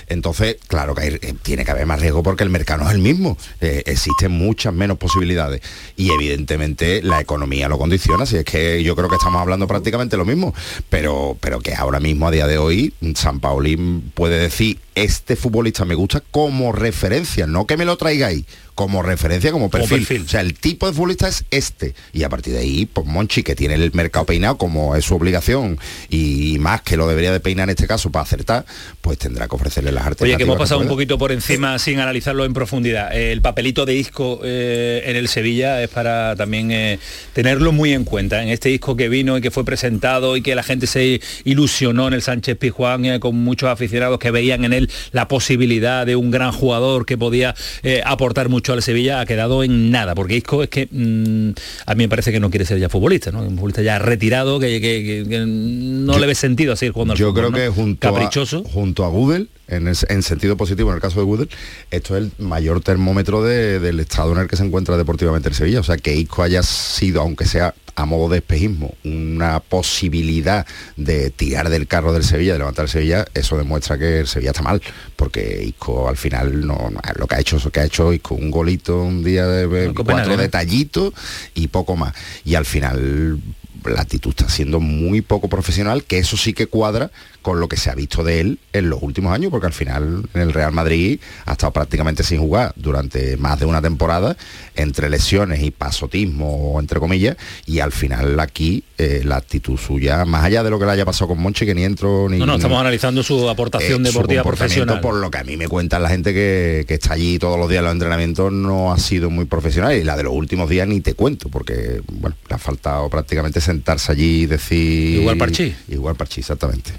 [0.07, 2.95] Entonces, claro que hay- eh, tiene que haber más riesgo porque el mercado no es
[2.95, 3.37] el mismo.
[3.61, 5.61] Eh, existen muchas menos posibilidades.
[5.97, 8.25] Y evidentemente la economía lo condiciona.
[8.25, 10.53] Si es que yo creo que estamos hablando prácticamente lo mismo.
[10.89, 15.85] Pero, pero que ahora mismo, a día de hoy, San Paulín puede decir, este futbolista
[15.85, 18.43] me gusta como referencia, no que me lo traigáis,
[18.79, 20.21] como referencia, como Como perfil.
[20.25, 21.95] O sea, el tipo de futbolista es este.
[22.13, 25.15] Y a partir de ahí, pues Monchi, que tiene el mercado peinado como es su
[25.15, 25.77] obligación,
[26.09, 28.65] y más que lo debería de peinar en este caso para acertar,
[29.01, 30.21] pues tendrá que ofrecerle las artes.
[30.21, 33.13] Oye, que hemos pasado un poquito por encima sin analizarlo en profundidad.
[33.13, 36.99] El papelito de Isco eh, en el Sevilla es para también eh,
[37.33, 38.41] tenerlo muy en cuenta.
[38.41, 42.07] En este disco que vino y que fue presentado y que la gente se ilusionó
[42.07, 46.15] en el Sánchez Pizjuán eh, con muchos aficionados que veían en él la posibilidad de
[46.15, 50.15] un gran jugador que podía eh, aportar mucho al Sevilla, ha quedado en nada.
[50.15, 51.51] Porque Isco es que mm,
[51.85, 53.41] a mí me parece que no quiere ser ya futbolista, ¿no?
[53.41, 57.17] Un futbolista ya retirado que, que- que- que no Yo- le ve sentido jugando al
[57.19, 57.57] Yo fútbol, creo ¿no?
[57.57, 58.63] que junto Caprichoso.
[58.65, 61.47] a, junto a Google, en sentido positivo, en el caso de Google,
[61.91, 65.55] esto es el mayor termómetro de- del estado en el que se encuentra deportivamente el
[65.55, 65.79] Sevilla.
[65.79, 71.29] O sea, que Isco haya sido, aunque sea a modo de espejismo, una posibilidad de
[71.31, 74.61] tirar del carro del Sevilla, de levantar el Sevilla, eso demuestra que el Sevilla está
[74.63, 74.81] mal,
[75.15, 78.35] porque Isco al final no, no- lo que ha hecho, lo que ha hecho Isco,
[78.35, 80.41] un golito un día de Copenhague, cuatro ¿no?
[80.41, 81.13] detallitos
[81.55, 82.13] y poco más.
[82.45, 83.39] Y al final
[83.85, 87.11] la actitud está siendo muy poco profesional, que eso sí que cuadra
[87.41, 90.23] con lo que se ha visto de él en los últimos años, porque al final
[90.33, 94.35] en el Real Madrid ha estado prácticamente sin jugar durante más de una temporada,
[94.75, 100.43] entre lesiones y pasotismo, entre comillas, y al final aquí eh, la actitud suya, más
[100.43, 102.37] allá de lo que le haya pasado con Monchi, que ni entro ni...
[102.39, 105.01] No, no, estamos ni- analizando su aportación eh, su deportiva comportamiento, profesional.
[105.01, 107.69] por lo que a mí me cuentan la gente que, que está allí todos los
[107.69, 110.87] días en los entrenamientos no ha sido muy profesional y la de los últimos días
[110.87, 115.75] ni te cuento porque bueno le ha faltado prácticamente sentarse allí y decir Igual Parchís.
[115.89, 116.91] igual Parchís exactamente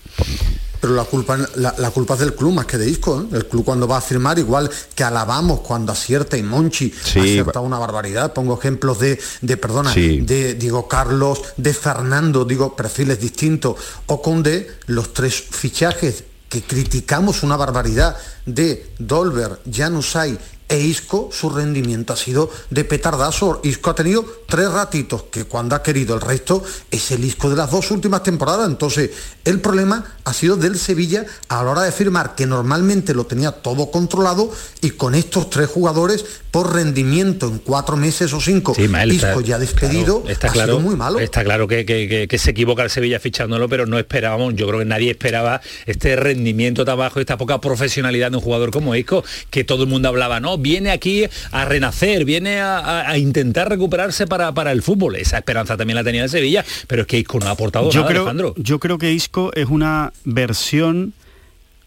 [0.80, 3.20] Pero la culpa, la, la culpa es del club más que de Isco.
[3.20, 3.36] ¿eh?
[3.36, 7.60] El club cuando va a firmar, igual que alabamos cuando acierta y Monchi Sí, acierta
[7.60, 8.32] una barbaridad.
[8.32, 10.20] Pongo ejemplos de, de perdona, Sí.
[10.22, 13.76] de Diego Carlos, de Fernando, digo, perfiles distintos.
[14.06, 20.38] O con de los tres fichajes que criticamos una barbaridad de Dolber, Janusay
[20.70, 23.60] e Isco, su rendimiento ha sido de petardazo.
[23.64, 27.56] Isco ha tenido tres ratitos, que cuando ha querido el resto es el Isco de
[27.56, 28.68] las dos últimas temporadas.
[28.68, 29.10] Entonces,
[29.44, 33.50] el problema ha sido del Sevilla a la hora de firmar, que normalmente lo tenía
[33.52, 38.82] todo controlado, y con estos tres jugadores, por rendimiento en cuatro meses o cinco, Sí,
[38.84, 41.18] Isco está- ya despedido, claro, está ha claro, sido muy malo.
[41.20, 44.66] Está claro que, que- que- que se equivoca el Sevilla fichándolo, pero no esperábamos, yo
[44.68, 48.94] creo que nadie esperaba este rendimiento tan bajo, esta poca profesionalidad de un jugador como
[48.94, 53.18] Isco, que todo el mundo hablaba, no, viene aquí a renacer, viene a, a- a
[53.18, 55.16] intentar recuperarse para, para el fútbol.
[55.16, 58.00] Esa esperanza también la tenía el Sevilla, pero es que Isco no ha aportado yo
[58.00, 58.54] nada, creo, Alejandro.
[58.56, 61.12] yo creo que Isco es una versión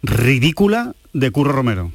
[0.01, 1.91] ridícula de Curro Romero.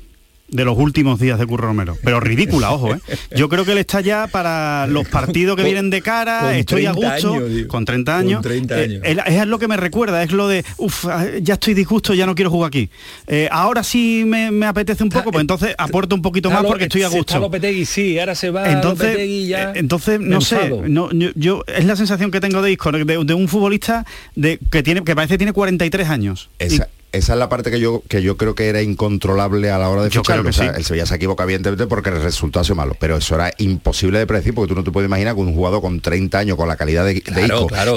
[0.48, 1.96] De los últimos días de Curro Romero.
[2.02, 3.00] Pero ridícula, ojo, ¿eh?
[3.36, 6.92] Yo creo que él está ya para los partidos que vienen de cara, estoy a
[6.92, 8.46] gusto, con 30 años.
[8.46, 12.26] Eh, es lo que me recuerda, es lo de, uff, ah, ya estoy disgusto, ya
[12.26, 12.88] no quiero jugar aquí.
[13.26, 17.02] Eh, ahora sí me, apetece un poco, pues entonces aporto un poquito más porque estoy
[17.02, 17.38] a gusto.
[17.38, 22.30] Lopetegui, sí, ahora se va entonces, ya entonces no sé, no, yo, es la sensación
[22.30, 26.08] que tengo de Isco, de, un futbolista de, que tiene que parece que tiene 43
[26.08, 29.88] años esa es la parte que yo que yo creo que era incontrolable a la
[29.88, 30.48] hora de ficharlo.
[30.48, 33.34] O sea, El Sevilla se equivoca evidentemente porque el resultado ha sido malo, pero eso
[33.34, 36.38] era imposible de predecir porque tú no te puedes imaginar que un jugador con 30
[36.38, 37.20] años, con la calidad de,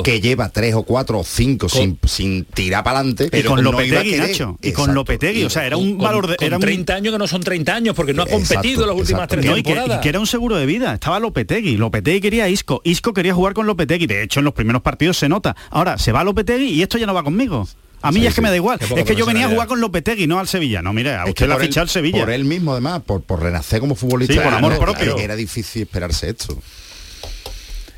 [0.03, 3.29] que lleva 3 o 4 o 5 sin, sin tirar para adelante.
[3.31, 4.57] Y con Lopetegui, Nacho.
[4.61, 6.37] Y con Lopetegui, o sea, era un valor de...
[6.39, 9.45] Era 30 años que no son 30 años porque no ha competido las últimas tres
[9.45, 9.99] temporadas.
[9.99, 10.93] Y que, era un seguro de vida.
[10.93, 11.77] Estaba Lopetegui.
[11.77, 12.81] Lopetegui quería Isco.
[12.83, 14.07] Isco quería jugar con Lopetegui.
[14.07, 15.55] De hecho, en los primeros partidos se nota.
[15.69, 17.67] Ahora, se va Lopetegui y esto ya no va conmigo.
[18.01, 18.79] A mí ya es que me da igual.
[18.95, 20.81] Es que yo venía a jugar con Lopetegui, no al Sevilla.
[20.81, 22.21] No, mire, a usted la ficha al Sevilla.
[22.21, 24.33] Por él mismo, además, por, por renacer como futbolista.
[24.33, 25.17] Sí, por amor propio.
[25.17, 26.57] Era difícil esperarse esto.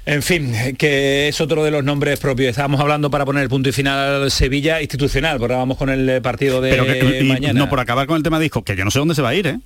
[0.05, 2.49] En fin, que es otro de los nombres propios.
[2.49, 6.59] Estábamos hablando para poner el punto y final Sevilla institucional, porque vamos con el partido
[6.59, 6.85] de Pero
[7.25, 7.57] mañana.
[7.57, 9.29] No, por acabar con el tema de disco, que yo no sé dónde se va
[9.29, 9.59] a ir, ¿eh?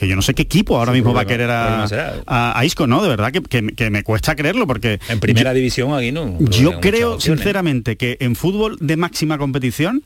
[0.00, 3.02] Que yo no sé qué equipo ahora mismo va a querer a, Isco, ¿no?
[3.02, 4.98] De verdad que, me cuesta creerlo porque...
[5.10, 6.38] En primera división aquí no.
[6.40, 10.02] Yo creo sinceramente que en fútbol de máxima competición,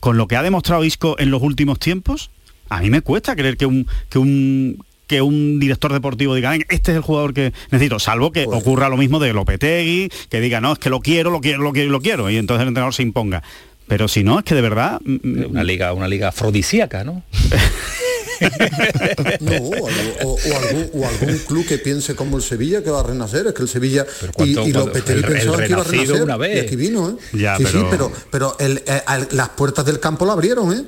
[0.00, 2.30] con lo que ha demostrado Isco en los últimos tiempos,
[2.70, 6.90] a mí me cuesta creer que un, que un que un director deportivo diga, este
[6.90, 10.62] es el jugador que necesito, salvo que pues ocurra lo mismo de Lopetegui, que diga,
[10.62, 12.94] no, es que lo quiero, lo quiero, lo quiero, lo quiero, y entonces el entrenador
[12.94, 13.42] se imponga.
[13.86, 15.00] Pero si no, es que de verdad...
[15.04, 17.22] Mm, mm, una liga, una liga afrodisíaca, ¿no?
[19.40, 23.62] no, o, algún, club que piense como el Sevilla que va a renacer, es que
[23.62, 24.06] el Sevilla
[24.38, 26.56] y, y Lopetegui pensaban que iba a renacer una vez.
[26.56, 27.14] y aquí vino, ¿eh?
[27.32, 27.68] sí, pero...
[27.68, 30.84] sí, pero, pero el, eh, las puertas del campo lo abrieron, ¿eh?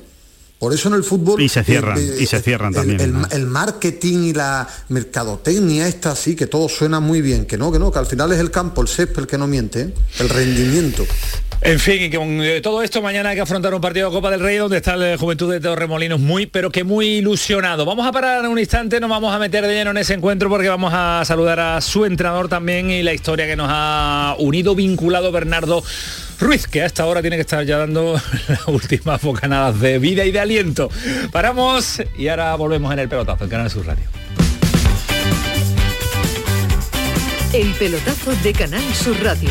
[0.59, 1.41] Por eso en el fútbol...
[1.41, 2.99] Y se cierran, eh, y se cierran también.
[3.31, 7.79] El, marketing y la mercadotecnia esta sí, que todo suena muy bien, que no, que
[7.79, 9.93] no, que al final es el campo, el césped el que no miente, ¿eh?
[10.19, 11.05] el rendimiento.
[11.61, 14.31] En fin, y con eh, todo esto mañana hay que afrontar un partido de Copa
[14.31, 17.85] del Rey donde está el Juventud de Torremolinos muy, pero que muy ilusionado.
[17.85, 20.69] Vamos a parar un instante, nos vamos a meter de lleno en ese encuentro porque
[20.69, 25.33] vamos a saludar a su entrenador también y la historia que nos ha unido, vinculado
[25.33, 25.83] Bernardo
[26.39, 28.13] Ruiz, que a esta hora tiene que estar ya dando
[28.47, 30.39] las últimas bocanadas de vida y de
[31.31, 34.05] Paramos y ahora volvemos en el pelotazo, en Canal Sur Radio.
[37.53, 39.49] El pelotazo de Canal Sur Radio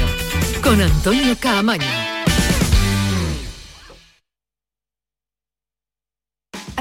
[0.63, 2.08] con Antonio Caamaño.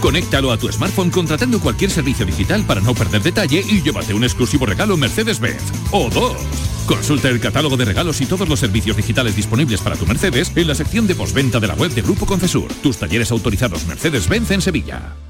[0.00, 4.24] Conéctalo a tu smartphone contratando cualquier servicio digital para no perder detalle y llévate un
[4.24, 5.62] exclusivo regalo Mercedes-Benz.
[5.92, 6.36] O dos.
[6.86, 10.66] Consulta el catálogo de regalos y todos los servicios digitales disponibles para tu Mercedes en
[10.66, 12.72] la sección de postventa de la web de Grupo Concesur.
[12.82, 15.29] Tus talleres autorizados Mercedes-Benz en Sevilla.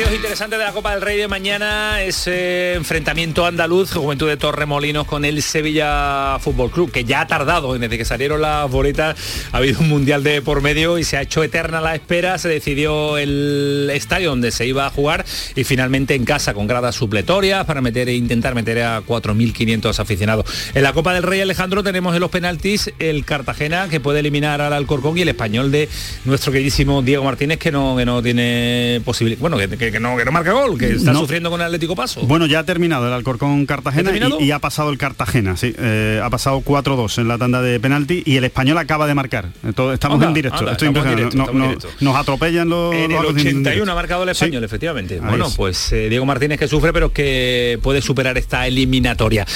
[0.00, 4.38] partidos interesantes de la Copa del Rey de mañana es eh, enfrentamiento andaluz, Juventud de
[4.38, 9.16] Torremolinos con el Sevilla Fútbol Club, que ya ha tardado, desde que salieron las boletas,
[9.52, 12.48] ha habido un mundial de por medio y se ha hecho eterna la espera, se
[12.48, 17.66] decidió el estadio donde se iba a jugar y finalmente en casa con gradas supletorias
[17.66, 20.46] para meter e intentar meter a 4.500 aficionados.
[20.74, 24.62] En la Copa del Rey Alejandro tenemos en los penaltis el Cartagena que puede eliminar
[24.62, 25.90] al Alcorcón y el español de
[26.24, 30.24] nuestro queridísimo Diego Martínez que no, que no tiene posibilidad, bueno, que- que no, que
[30.24, 31.20] no marca gol, que está No.
[31.20, 32.22] sufriendo con el Atlético Paso.
[32.22, 34.10] Bueno, ya ha terminado el Alcorcón Cartagena
[34.40, 35.74] y, y ha pasado el Cartagena, sí.
[35.78, 39.48] Eh, ha pasado 4-2 en la tanda de penalti y el español acaba de marcar.
[39.64, 40.58] Entonces, estamos Anda, en directo.
[40.60, 41.16] anda, Estoy impresionado.
[41.16, 42.04] directo, No- estamos en no- directo.
[42.04, 42.94] nos atropellan los.
[42.94, 44.44] En el los en 81 ha marcado el Sí.
[44.44, 45.14] español, efectivamente.
[45.14, 45.54] Ahí bueno, es.
[45.56, 49.46] pues eh, Diego Martínez que sufre, pero que puede superar esta eliminatoria.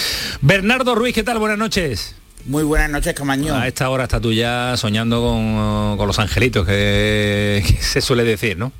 [0.40, 1.38] Bernardo Ruiz, ¿qué tal?
[1.38, 2.16] Buenas noches.
[2.46, 3.54] Muy buenas noches, Camaño.
[3.54, 8.22] A esta hora está tú ya soñando con, con los angelitos, que, que se suele
[8.24, 8.70] decir, ¿no?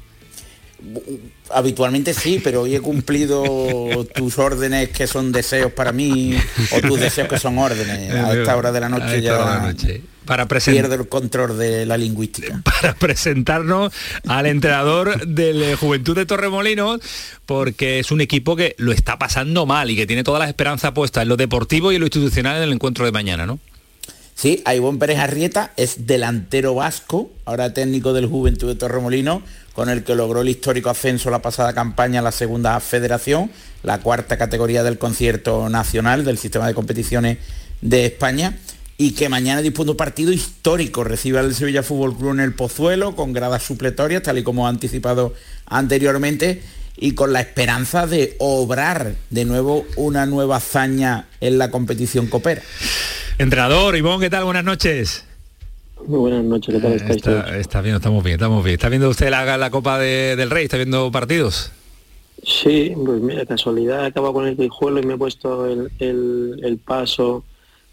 [1.55, 3.45] Habitualmente sí, pero hoy he cumplido
[4.15, 6.37] tus órdenes que son deseos para mí
[6.73, 8.13] o tus deseos que son órdenes.
[8.13, 10.03] A esta hora de la noche ya la noche.
[10.25, 12.63] Para presentar pierdo el control de la lingüística.
[12.65, 13.93] para presentarnos
[14.27, 17.01] al entrenador del eh, Juventud de Torremolinos,
[17.45, 20.93] porque es un equipo que lo está pasando mal y que tiene todas las esperanzas
[20.93, 23.59] puestas en lo deportivo y en lo institucional en el encuentro de mañana, ¿no?
[24.35, 29.43] Sí, Aibón Pérez Arrieta es delantero vasco, ahora técnico del Juventud de Torremolinos,
[29.75, 33.51] con el que logró el histórico ascenso la pasada campaña a la segunda federación,
[33.83, 37.39] la cuarta categoría del concierto nacional del sistema de competiciones
[37.83, 38.57] de España,
[38.97, 43.17] y que mañana de un partido histórico, recibe al Sevilla Fútbol Club en el Pozuelo,
[43.17, 45.35] con gradas supletorias, tal y como ha anticipado
[45.67, 46.63] anteriormente,
[46.97, 52.63] y con la esperanza de obrar de nuevo una nueva hazaña en la competición copera.
[53.39, 54.45] Entrenador, Ivón, ¿qué tal?
[54.45, 55.25] Buenas noches.
[56.07, 57.51] Muy buenas noches, ¿qué tal estáis todos?
[57.53, 58.75] Está, viendo, estamos bien, estamos bien.
[58.75, 60.65] ¿Está viendo usted la, la Copa de- del Rey?
[60.65, 61.71] ¿Está viendo partidos?
[62.43, 66.79] Sí, pues mira, casualidad, acabo con el guijuelo y me he puesto el, el- el
[66.79, 67.43] paso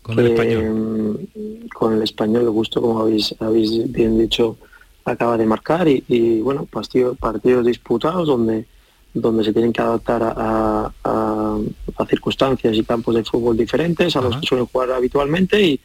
[0.01, 0.33] Con el
[0.73, 4.57] mm, con el español, que justo como habéis, habéis bien dicho,
[5.05, 8.65] acaba de marcar y, y, bueno, partido- partidos disputados donde
[9.13, 11.57] donde se tienen que adaptar a, a- a-
[11.97, 15.79] a circunstancias y campos de fútbol diferentes a los que suelen jugar habitualmente y,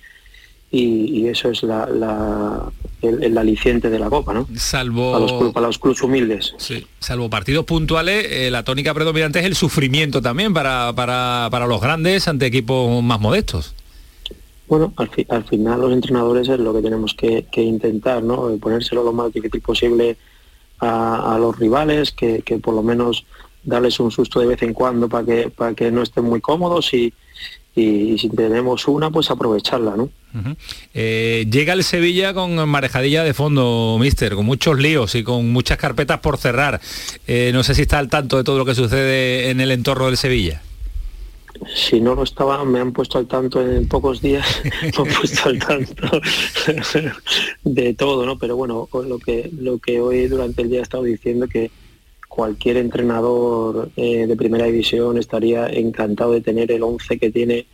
[0.70, 4.48] y- y eso es la, la- el, el aliciente de la Copa, ¿no?
[4.56, 5.12] Salvo...
[5.12, 6.54] Para los, los clubes humildes.
[6.58, 11.66] Sí, salvo partidos puntuales, eh, la tónica predominante es el sufrimiento también para, para, para
[11.66, 13.74] los grandes ante equipos más modestos.
[14.68, 18.50] Bueno, al, fi- al final los entrenadores es lo que tenemos que, que intentar, ¿no?
[18.50, 20.16] Eh, Ponérselo lo más difícil posible
[20.80, 23.24] a, a los rivales, que, que por lo menos
[23.62, 26.92] darles un susto de vez en cuando para que, para que no estén muy cómodos
[26.94, 27.12] y,
[27.76, 30.08] y- y si tenemos una, pues aprovecharla, ¿no?
[30.92, 35.78] Eh, llega el Sevilla con marejadilla de fondo, mister, con muchos líos y con muchas
[35.78, 36.80] carpetas por cerrar.
[37.26, 40.06] Eh, no sé si está al tanto de todo lo que sucede en el entorno
[40.06, 40.60] del Sevilla.
[41.74, 44.46] Si no lo estaba, me han puesto al tanto en pocos días,
[44.82, 46.20] me han puesto al tanto
[47.64, 48.38] de todo, ¿no?
[48.38, 51.70] Pero bueno, lo que, lo que hoy durante el día he estado diciendo que
[52.40, 57.64] cualquier entrenador eh, de primera división estaría encantado de tener el 11 que tiene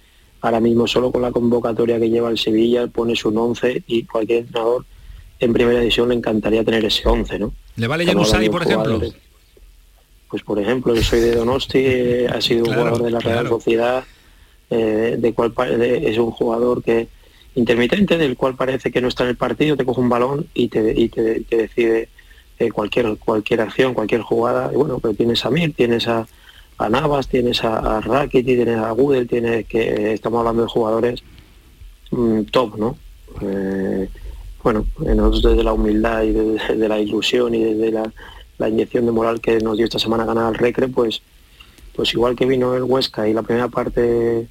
[0.41, 4.41] ahora mismo solo con la convocatoria que lleva el Sevilla, pones un 11 y cualquier
[4.45, 4.85] entrenador
[5.41, 7.53] en primera división le encantaría tener ese 11, ¿no?
[7.75, 9.01] ¿Le vale hablando por ejemplo?
[10.31, 13.41] Pues por ejemplo, yo soy de Donosti, eh, ha sido un jugador de la Real
[13.41, 13.49] claro.
[13.57, 14.05] Sociedad,
[14.71, 17.09] eh, de cual pa- de- es un jugador que
[17.57, 20.69] intermitente, del cual parece que no está en el partido, te coge un balón y
[20.69, 22.09] te, y te, te decide
[22.59, 24.71] eh, cualquier cualquier acción, cualquier jugada.
[24.73, 26.27] Y bueno, pero tienes a Mir, tienes a,
[26.79, 31.23] a Navas, tienes a, a Rakitic, tienes a Gudel, tienes que estamos hablando de jugadores
[32.11, 32.97] mm, top, ¿no?
[33.41, 34.09] Eh,
[34.63, 38.13] bueno, nosotros desde la humildad y desde, la ilusión y desde la,
[38.59, 41.21] la inyección de moral que nos dio esta semana ganar al Recre, pues,
[41.95, 44.47] pues igual que vino el Huesca y la primera parte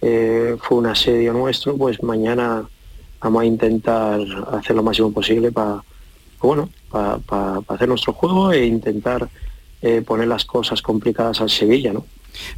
[0.00, 2.68] eh, fue un asedio nuestro, pues mañana
[3.20, 4.20] vamos a intentar
[4.52, 5.82] hacer lo máximo posible para
[6.40, 9.28] bueno, para hacer nuestro juego e intentar
[9.82, 12.04] eh, poner las cosas complicadas al Sevilla, ¿no?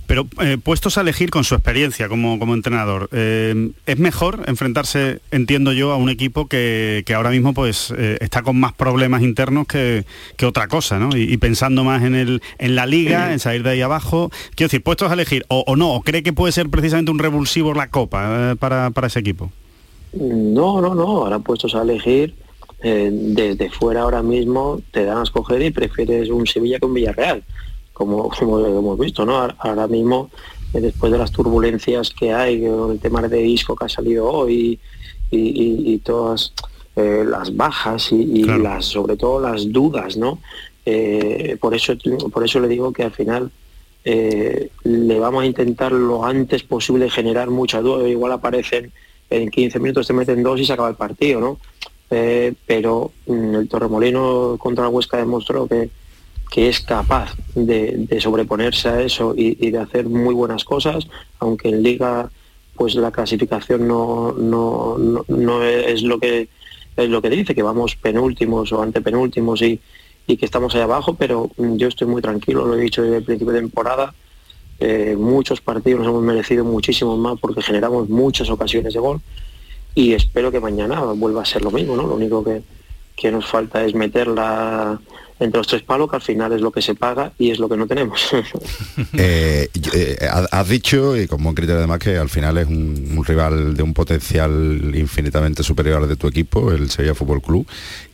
[0.07, 5.21] Pero eh, puestos a elegir con su experiencia como, como entrenador, eh, ¿es mejor enfrentarse,
[5.31, 9.23] entiendo yo, a un equipo que, que ahora mismo pues eh, está con más problemas
[9.23, 10.05] internos que,
[10.37, 11.17] que otra cosa, ¿no?
[11.17, 14.31] Y, y pensando más en, el, en la liga, en salir de ahí abajo.
[14.55, 17.19] Quiero decir, puestos a elegir, o, o no, o cree que puede ser precisamente un
[17.19, 19.51] revulsivo la Copa para, para ese equipo.
[20.13, 22.35] No, no, no, ahora puestos a elegir,
[22.83, 26.95] eh, desde fuera ahora mismo te dan a escoger y prefieres un Sevilla que un
[26.95, 27.43] Villarreal,
[27.93, 29.37] como, como hemos visto, ¿no?
[29.59, 30.31] Ahora- mismo,
[30.73, 34.79] eh, después de las turbulencias que hay, el tema de disco que ha salido hoy
[35.31, 36.53] y, y- y todas
[36.97, 40.39] eh, las bajas y, y las, sobre todo las dudas, ¿no?
[40.87, 41.93] eh, por eso
[42.33, 43.51] por eso le digo que al final
[44.05, 48.09] eh, le vamos a intentar lo antes posible generar mucha duda.
[48.09, 48.91] Igual aparecen
[49.29, 51.59] en 15 minutos, te meten dos y se acaba el partido, ¿no?
[52.11, 55.91] Eh, pero mm, el Torremolino contra la Huesca demostró que,
[56.51, 61.07] que es capaz de, de sobreponerse a eso y, de hacer muy buenas cosas,
[61.39, 62.31] aunque en liga
[62.75, 66.49] pues la clasificación no, no, no, no es lo que
[66.97, 69.81] es lo que dice, que vamos penúltimos o antepenúltimos y,
[70.27, 73.19] y que estamos ahí abajo, pero mm, yo estoy muy tranquilo, lo he dicho desde
[73.19, 74.15] el principio de temporada.
[74.83, 79.21] Eh, muchos partidos nos hemos merecido muchísimo más porque generamos muchas ocasiones de gol
[79.95, 82.03] y espero que mañana vuelva a ser lo mismo, ¿no?
[82.07, 82.63] Lo único que,
[83.17, 85.01] que nos falta es meterla
[85.39, 87.67] entre los tres palos, que al final es lo que se paga y es lo
[87.69, 88.31] que no tenemos.
[89.15, 93.15] Eh, eh, ha- has dicho, y con buen criterio además, que al final es un,
[93.17, 97.67] un rival de un potencial infinitamente superior al de tu equipo, el Sevilla Fútbol Club,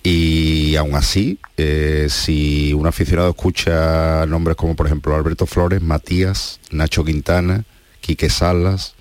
[0.04, 6.60] y aún así, eh, si un aficionado escucha nombres como por ejemplo Alberto Flores, Matías,
[6.70, 7.64] Nacho Quintana,
[8.00, 8.94] Quique Salas,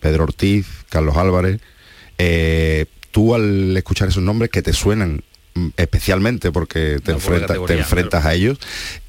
[0.00, 1.60] Pedro Ortiz, Carlos Álvarez,
[2.22, 5.22] eh, tú al escuchar esos nombres que te suenan
[5.54, 8.58] mm, especialmente porque te, enfrenta- enfrentas a ellos,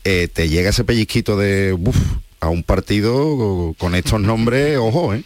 [0.05, 1.97] eh, te llega ese pellizquito de "Buf,
[2.39, 5.23] a un partido con estos nombres, ojo, ¿eh?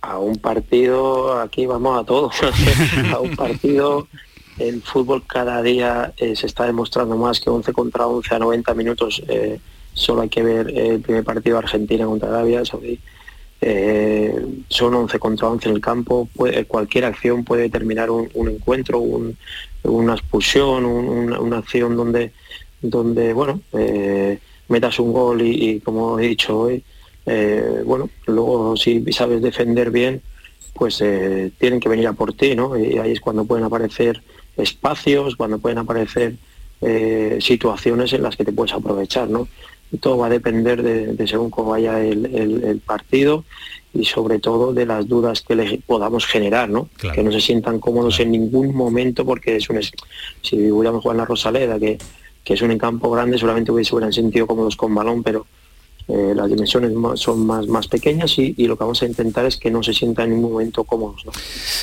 [0.00, 2.30] a un partido, aquí vamos a todo,
[3.12, 4.08] a un partido,
[4.58, 8.74] el fútbol cada día eh, se está demostrando más que 11 contra 11 a 90
[8.74, 9.60] minutos, eh,
[9.94, 12.98] solo hay que ver el primer partido de Argentina contra Arabia Saudí,
[13.64, 14.34] Eh,
[14.68, 16.28] son 11 contra 11 en el campo,
[16.66, 19.36] cualquier acción puede determinar un, encuentro, un-
[19.84, 22.32] una expulsión, un- una, acción donde,
[22.80, 26.82] donde bueno, eh, metas un gol y, como he dicho hoy,
[27.26, 30.22] eh, bueno, luego si sabes defender bien,
[30.74, 30.98] pues
[31.58, 32.76] tienen que venir a por ti, ¿no?
[32.76, 34.22] Y ahí es cuando pueden aparecer
[34.56, 36.34] espacios, cuando pueden aparecer
[37.40, 39.46] situaciones en las que te puedes aprovechar, ¿no?
[40.00, 43.44] Todo va a depender de, de según cómo vaya el, el- el partido
[43.94, 46.88] y sobre todo de las dudas que le podamos generar, ¿no?
[47.12, 49.80] Que no se sientan cómodos en ningún momento porque es un
[50.40, 51.98] si hubiéramos jugado en la Rosaleda, que,
[52.42, 55.46] que es un campo grande, solamente hubiese hubieran sentido cómodos con balón, pero
[56.08, 59.46] eh, las dimensiones más- son más, más pequeñas y, y lo que vamos a intentar
[59.46, 61.24] es que no se sientan en ningún momento cómodos.
[61.24, 61.32] ¿no?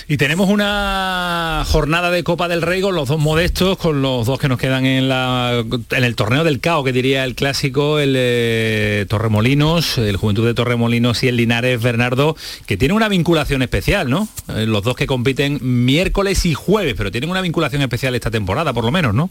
[0.07, 4.37] Y tenemos una jornada de Copa del Rey con los dos modestos, con los dos
[4.39, 8.13] que nos quedan en, la, en el torneo del CAO, que diría el clásico, el
[8.17, 14.09] eh, Torremolinos, el Juventud de Torremolinos y el Linares Bernardo, que tiene una vinculación especial,
[14.09, 14.27] ¿no?
[14.49, 18.73] Eh, los dos que compiten miércoles y jueves, pero tienen una vinculación especial esta temporada,
[18.73, 19.29] por lo menos, ¿no?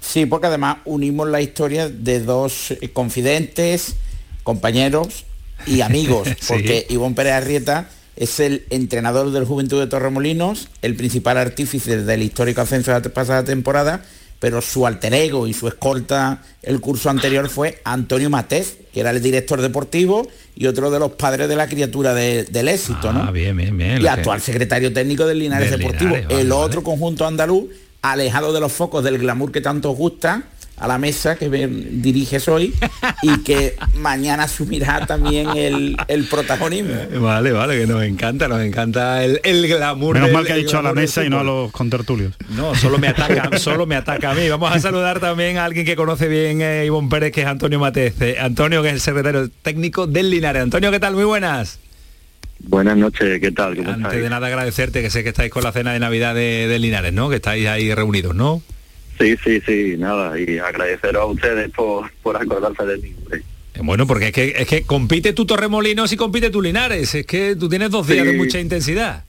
[0.00, 3.96] Sí, porque además unimos la historia de dos confidentes,
[4.42, 5.24] compañeros
[5.66, 6.46] y amigos, Sí.
[6.48, 12.22] porque Ivón Pérez Arrieta es el entrenador del Juventud de Torremolinos, el principal artífice del
[12.22, 14.02] histórico ascenso de la pasada temporada,
[14.38, 19.10] pero su alter ego y su escolta el curso anterior fue Antonio Matez, que era
[19.10, 20.26] el director deportivo
[20.56, 23.22] y otro de los padres de la criatura de- del éxito, ¿no?
[23.24, 23.98] Ah, bien, bien, bien.
[23.98, 26.10] y que- actual secretario técnico del Linares Del Deportivo.
[26.10, 26.62] Linares, vale, el vale.
[26.64, 27.66] otro conjunto andaluz,
[28.02, 30.44] alejado de los focos del glamour que tanto os gusta,
[30.80, 32.74] a la mesa que me diriges hoy
[33.22, 36.94] y que mañana asumirá también el, el protagonismo.
[37.20, 40.14] Vale, vale, que nos encanta, nos encanta el, el glamour.
[40.14, 42.32] Menos del- mal que ha dicho a la mesa y no a los contertulios.
[42.56, 44.48] No, solo me ataca, solo me ataca a mí.
[44.48, 47.78] Vamos a saludar también a alguien que conoce bien eh, Ivonne Pérez, que es Antonio
[47.78, 48.20] Matez.
[48.22, 50.62] Eh, Antonio, que es el secretario técnico del Linares.
[50.62, 51.14] Antonio, ¿qué tal?
[51.14, 51.78] Muy buenas.
[52.62, 53.76] Buenas noches, ¿qué tal?
[53.76, 54.22] ¿Cómo Antes estáis?
[54.22, 57.12] de nada agradecerte que sé que estáis con la cena de Navidad de, de Linares,
[57.12, 57.28] ¿no?
[57.30, 58.62] Que estáis ahí reunidos, ¿no?
[59.20, 63.14] Sí, sí, sí, nada, y agradeceros a ustedes por, por acordarse de mí.
[63.18, 63.42] hombre.
[63.74, 67.14] Eh, Bueno, porque es que, es que compite tu Torremolinos y compite tu Linares.
[67.14, 68.32] Es que tú tienes dos días Sí.
[68.32, 69.24] de mucha intensidad.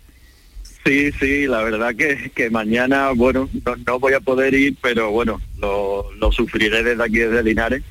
[0.86, 5.12] Sí, sí, la verdad que, que mañana, bueno, no, no voy a poder ir, pero
[5.12, 7.84] bueno, lo, lo sufriré desde aquí, desde Linares.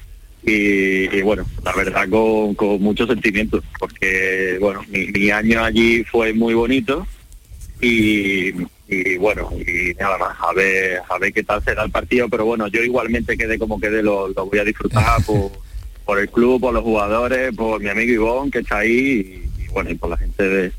[0.44, 6.02] Y, y bueno, la verdad con, con mucho sentimiento, porque bueno, mi, mi año allí
[6.04, 7.06] fue muy bonito
[7.82, 8.52] y,
[8.90, 12.44] y bueno, y nada más, a ver, a ver qué tal será el partido, pero
[12.44, 15.52] bueno, yo igualmente quede como quede, lo, lo voy a disfrutar por,
[16.04, 19.68] por el club, por los jugadores, por mi amigo Ivón que está ahí y, y
[19.68, 20.72] bueno, y por la gente de,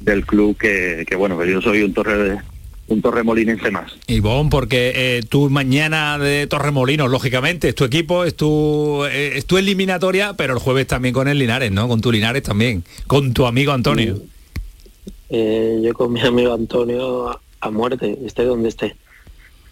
[0.00, 2.38] del club que, que bueno, que yo soy un torre de,
[2.90, 3.92] un torremolinense más.
[4.08, 9.46] Ivonne, porque eh, tú mañana de Torremolinos, lógicamente, es tu equipo, es tu, eh, es
[9.46, 11.88] tu eliminatoria, pero el jueves también con el Linares, ¿no?
[11.88, 14.18] Con tu Linares también, con tu amigo Antonio.
[15.28, 18.96] Eh, yo con mi amigo Antonio a, muerte, esté donde esté.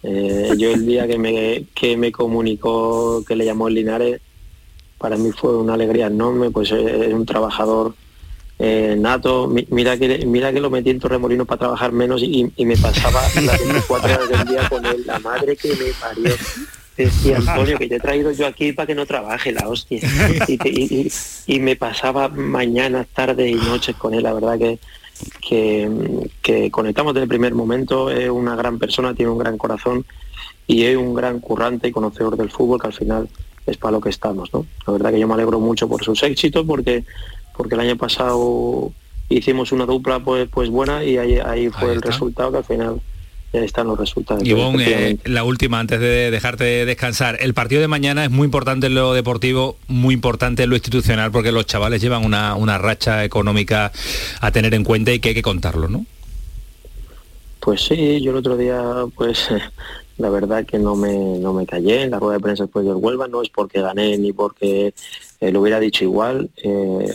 [0.03, 4.21] Eh, yo el día que me, que me comunicó que le llamó el Linares,
[4.97, 7.95] para mí fue una alegría enorme, pues eh, es un trabajador
[8.59, 9.47] eh, nato.
[9.47, 13.21] Mi- mira que mira que lo metí en Torremolinos para trabajar menos y, me pasaba
[13.43, 16.35] las 24 horas del día con él, la madre que me parió.
[16.97, 19.99] decía Antonio que te he traído yo aquí para que no trabaje la hostia.
[20.47, 21.09] Y-
[21.47, 24.79] y me pasaba mañanas, tardes y noches con él, la verdad que,
[25.41, 25.89] que,
[26.41, 30.05] que conectamos desde el primer momento, es una gran persona, tiene un gran corazón
[30.67, 33.29] y es un gran currante y conocedor del fútbol que al final
[33.65, 34.65] es para lo que estamos, ¿no?
[34.85, 37.03] La verdad que yo me alegro mucho por sus éxitos porque
[37.55, 38.91] porque el año pasado
[39.27, 42.63] hicimos una dupla pues pues buena y ahí, ahí fue Ahí el resultado que al
[42.63, 43.01] final
[43.53, 44.43] ya están los resultados.
[44.45, 47.37] Ivonne, eh, la última antes de dejarte descansar.
[47.41, 51.31] El partido de mañana es muy importante en lo deportivo, muy importante en lo institucional,
[51.31, 53.91] porque los chavales llevan una, una racha económica
[54.41, 56.05] a tener en cuenta y que hay que contarlo, ¿no?
[57.59, 58.81] Pues sí, yo el otro día,
[59.15, 59.47] pues
[60.17, 62.95] la verdad que no me, no me callé en la rueda de prensa después del
[62.95, 64.93] Huelva, no es porque gané ni porque
[65.39, 66.49] eh, lo hubiera dicho igual.
[66.57, 67.13] eh,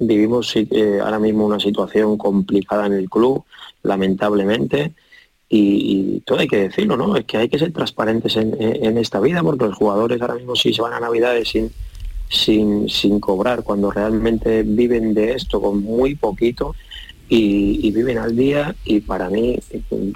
[0.00, 3.44] vivimos eh, ahora mismo una situación complicada en el club,
[3.82, 4.94] lamentablemente,
[5.52, 7.16] y, y todo hay que decirlo, ¿no?
[7.16, 10.34] Es que hay que ser transparentes en, en- en esta vida, porque los jugadores ahora
[10.36, 11.70] mismo sí se van a Navidades sin,
[12.28, 16.74] sin, sin cobrar, cuando realmente viven de esto con muy poquito
[17.28, 19.58] y, y viven al día y para mí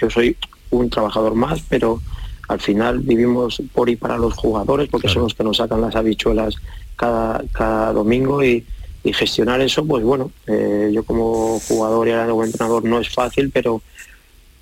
[0.01, 0.37] yo soy
[0.71, 2.01] un trabajador más pero
[2.49, 5.95] al final vivimos por y para los jugadores porque son los que nos sacan las
[5.97, 6.57] habichuelas
[6.97, 8.65] cada, cada domingo y,
[9.05, 13.09] y gestionar eso pues bueno eh, yo como jugador y ahora como entrenador no es
[13.09, 13.81] fácil pero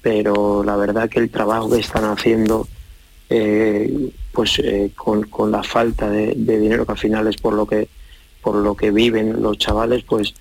[0.02, 2.68] pero la verdad que el trabajo que están haciendo
[3.30, 7.54] eh, pues eh, con, con la falta de, de dinero que al final es por
[7.54, 7.88] lo que
[8.42, 10.34] por lo que viven los chavales pues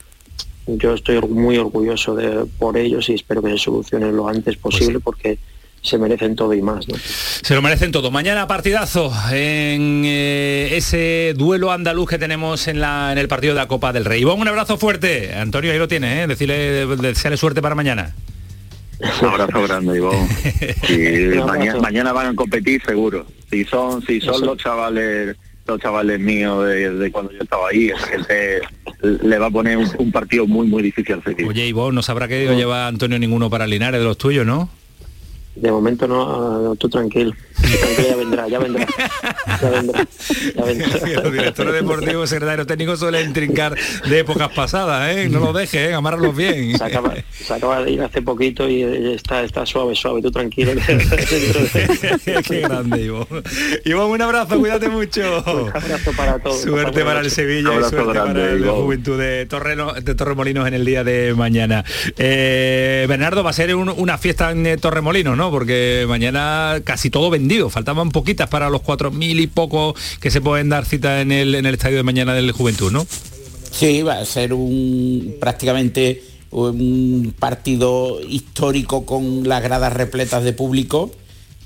[0.68, 5.00] yo estoy muy orgulloso de por ellos y espero que se solucione lo antes posible
[5.00, 5.38] porque
[5.82, 6.96] se merecen todo y más ¿no?
[6.98, 8.12] Se lo merecen todo.
[8.12, 13.60] Mañana partidazo en eh, ese duelo andaluz que tenemos en, la, en el partido de
[13.60, 14.22] la Copa del Rey.
[14.22, 15.34] Ivonne, un abrazo fuerte.
[15.34, 16.28] Antonio, ahí lo tiene, ¿eh?
[16.28, 18.14] Decirle, desearle suerte para mañana.
[19.22, 20.28] Un abrazo grande, Ivonne.
[21.46, 23.26] Mañana, mañana van a competir seguro.
[23.50, 24.46] Si son, si son Eso.
[24.46, 25.36] los chavales
[25.68, 28.62] los chavales míos de, de cuando yo estaba ahí, esa gente
[29.02, 31.48] le va a poner un, un partido muy muy difícil al.
[31.48, 34.70] Oye, Ivonne, no sabrá que lleva Antonio ninguno para Linares de los tuyos, ¿no?
[35.56, 38.88] De momento no, tú tranquilo Tranquilo, ya vendrá ya vendrá
[39.62, 40.08] ya vendrá,
[40.56, 40.88] ya vendrá.
[41.24, 43.76] Los directores deportivos, secretarios técnicos suelen trincar
[44.10, 45.30] de épocas pasadas, ¿eh?
[45.30, 45.94] No lo dejes, ¿eh?
[45.94, 46.76] amárralos bien.
[46.78, 50.32] se acaba, se acaba de ir hace poquito y eh, está, está suave, suave, tú
[50.32, 50.72] tranquilo.
[52.48, 53.44] Qué grande, Ivonne.
[53.86, 55.44] Ivonne, un abrazo, cuídate mucho.
[55.46, 56.62] Un abrazo para todos.
[56.62, 58.82] Suerte para el Sevilla y suerte grande, para Ivonne.
[58.82, 61.84] Juventud de, Torreno, de Torremolinos en el día de mañana.
[62.18, 65.41] Eh, Bernardo, va a ser un- una fiesta en eh, Torremolinos, ¿no?
[65.50, 67.70] Porque mañana casi todo vendido.
[67.70, 71.56] Faltaban poquitas para los cuatro mil y poco que se pueden dar cita en el,
[71.56, 73.08] en el estadio de mañana del Juventud, ¿no?
[73.72, 76.22] Sí, va a ser un prácticamente
[76.52, 81.12] un partido histórico con las gradas repletas de público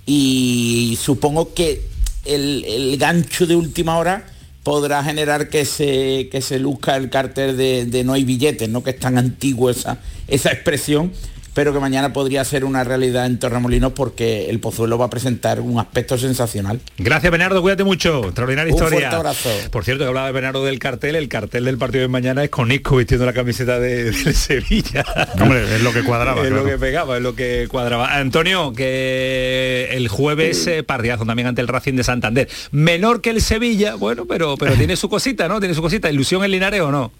[0.05, 1.82] y supongo que
[2.26, 4.28] el, el gancho de última hora
[4.65, 8.84] podrá generar que se, que se luzca el cartel de, de no hay billetes, ¿no?
[8.84, 11.11] que es tan antiguo esa, esa expresión,
[11.56, 15.62] pero que mañana podría ser una realidad en Torremolinos porque el Pozuelo va a presentar
[15.62, 16.82] un aspecto sensacional.
[16.97, 18.26] Gracias, Bernardo, cuídate mucho.
[18.26, 18.99] Extraordinaria Un historia.
[18.99, 19.49] fuerte abrazo.
[19.72, 22.49] Por cierto, que hablaba de Bernardo del cartel, el cartel del partido de mañana es
[22.49, 25.06] con Isco vistiendo la camiseta de, del Sevilla.
[25.39, 26.64] Hombre, es lo que cuadraba, es claro.
[26.64, 28.18] lo que pegaba, es lo que cuadraba.
[28.18, 32.49] Antonio, que el jueves eh, partidazo también ante el Racing de Santander.
[32.72, 35.62] Menor que el Sevilla, bueno, pero, pero tiene su cosita, ¿no?
[35.62, 36.12] Tiene su cosita.
[36.12, 37.14] ¿Ilusión en Linares o no?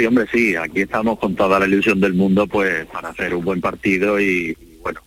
[0.00, 3.44] Sí, hombre, sí, aquí estamos con toda la ilusión del mundo pues para hacer un
[3.44, 5.02] buen partido y, bueno,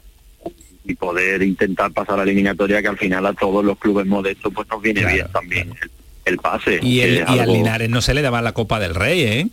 [0.85, 4.53] y poder intentar pasar a la eliminatoria que al final a todos los clubes modestos
[4.53, 5.89] pues nos viene bien también el,
[6.25, 6.79] el pase.
[6.83, 9.47] Y, el, al Linares no se le daba la Copa del Rey, ¿eh?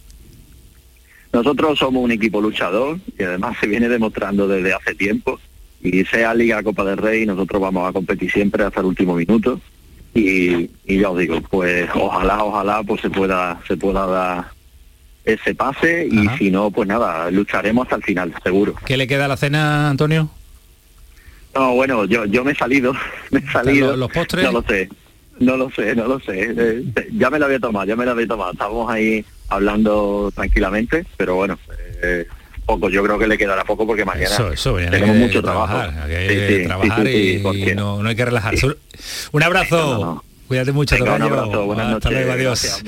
[1.33, 5.41] Nosotros somos un equipo luchador y además se viene demostrando desde hace tiempo.
[5.83, 9.59] Y sea Liga Copa del Rey, nosotros vamos a competir siempre hasta el último minuto.
[10.13, 14.60] Y, y ya os digo, pues ojalá, ojalá pues se pueda, se pueda dar
[15.25, 18.75] ese pase y si no, pues nada, lucharemos hasta el final, seguro.
[18.87, 20.31] ¿Qué le queda a la cena, Antonio?
[21.55, 22.93] No, bueno, yo, yo me he salido,
[23.31, 23.97] me he salido.
[23.97, 24.45] ¿Los- postres?
[24.45, 24.89] No lo sé,
[25.41, 26.55] no lo sé, no lo sé.
[26.57, 28.53] Eh, ya me la había tomado, ya me la había tomado.
[28.53, 31.59] Estábamos ahí hablando tranquilamente, pero bueno,
[32.03, 32.27] eh,
[32.67, 35.27] poco, yo creo que le quedará poco porque mañana Eso, eso, mañana tenemos hay que
[35.27, 36.07] mucho trabajar, trabajo.
[36.07, 38.67] hay que Sí, sí, trabajar sí, y porque- no, no hay que relajarse.
[39.33, 40.25] Un abrazo.
[40.47, 42.63] Cuídate mucho, Venga, un abrazo, buenas Hasta noches, luego, adiós.
[42.63, 42.85] gracias,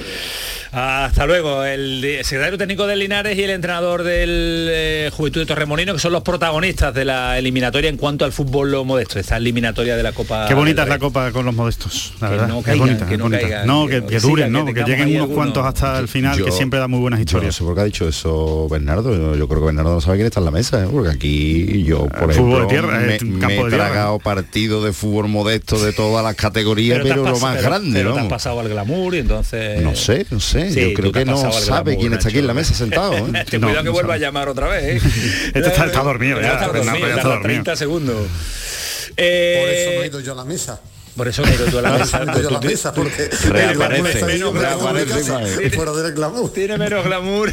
[0.72, 1.64] Hasta luego.
[1.64, 6.12] El secretario técnico del Linares y el entrenador del eh, Juventud de Torremolino, que son
[6.12, 10.12] los protagonistas de la eliminatoria en cuanto al fútbol lo modesto, esta eliminatoria de la
[10.12, 10.46] Copa.
[10.48, 12.48] Qué bonita es la copa con los modestos, la Que verdad.
[12.48, 13.42] no Es caigan, bonita, que no bonita.
[13.42, 14.64] caigan, No, que- que, duren, ¿no?
[14.64, 15.34] Que lleguen unos alguno.
[15.34, 17.48] cuantos hasta el final, que Yo- siempre da muy buenas Yo historias.
[17.48, 19.14] no sé por qué ha dicho eso Bernardo.
[19.14, 20.88] Yo, yo creo que Bernardo no sabe quién está en la mesa, ¿eh?
[20.90, 23.64] porque aquí yo, por Eh, fútbol ejemplo, de tierra, me, es un me campo he
[23.64, 23.86] de tierra.
[23.88, 28.12] tragado partidos de fútbol modesto de todas las categorías, pero, lo más pero- grande, pero
[28.14, 28.30] te has ¿no?
[28.30, 29.82] pasado al glamour y entonces.
[29.82, 30.61] No sé, no sé.
[30.70, 33.14] Sí, yo creo te que no sabe quién está aquí en la mesa sentado.
[33.14, 33.44] ¿eh?
[33.50, 35.02] Ten cuidado que vuelva a llamar otra vez.
[35.02, 35.08] ¿eh?
[35.54, 37.42] Este está- está dormido ya, Está dormido, ya está tarda dormido.
[37.64, 38.16] 30 segundos.
[38.16, 40.80] Por Eh, eso no he ido yo a la mesa.
[41.14, 42.16] Por eso no he ido tú a la Por mesa.
[42.16, 46.52] eso no he ido yo a la mesa, porque Reaparece, glamour me fuera del glamour.
[46.54, 47.52] Tiene menos glamour.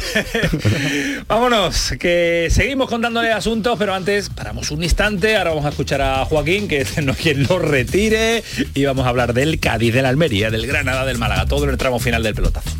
[1.28, 5.36] Vámonos, que seguimos contándole asuntos, pero antes paramos un instante.
[5.36, 8.42] Ahora vamos a escuchar a Joaquín, que es no quien lo retire,
[8.74, 11.76] y vamos a hablar del Cádiz, del Almería, del Granada, del Málaga, todo en el
[11.76, 12.70] tramo final del pelotazo.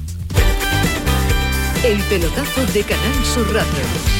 [1.83, 4.19] El pelotazo de Canal Sur Radio.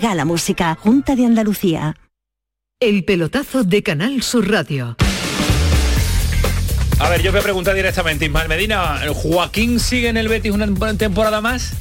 [0.25, 0.77] música.
[0.81, 1.95] Junta de Andalucía.
[2.79, 4.97] El pelotazo de Canal Sur Radio.
[6.99, 10.67] A ver, yo voy a preguntar directamente, Ismael Medina, ¿Joaquín sigue en el Betis una
[10.97, 11.73] temporada más?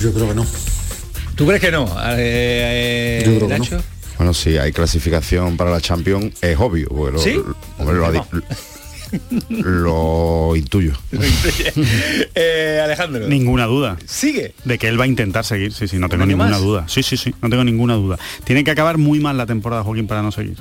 [0.00, 0.46] Yo creo que no.
[1.34, 1.94] ¿Tú crees que no?
[2.16, 3.82] Eh, Yo creo que no.
[4.18, 6.88] Bueno, si hay clasificación para la Champions, es obvio.
[7.10, 7.34] lo- ¿Sí?
[7.78, 8.34] lo
[9.48, 10.92] Lo intuyo.
[12.36, 13.28] Eh, Alejandro.
[13.28, 13.96] Ninguna duda.
[14.06, 14.54] Sigue.
[14.64, 16.60] De que él va a intentar seguir, sí, sí, no tengo ninguna más?
[16.60, 16.84] duda.
[16.88, 18.18] Sí, sí, sí, no tengo ninguna duda.
[18.44, 20.56] Tiene que acabar muy mal la temporada Joaquín para no seguir.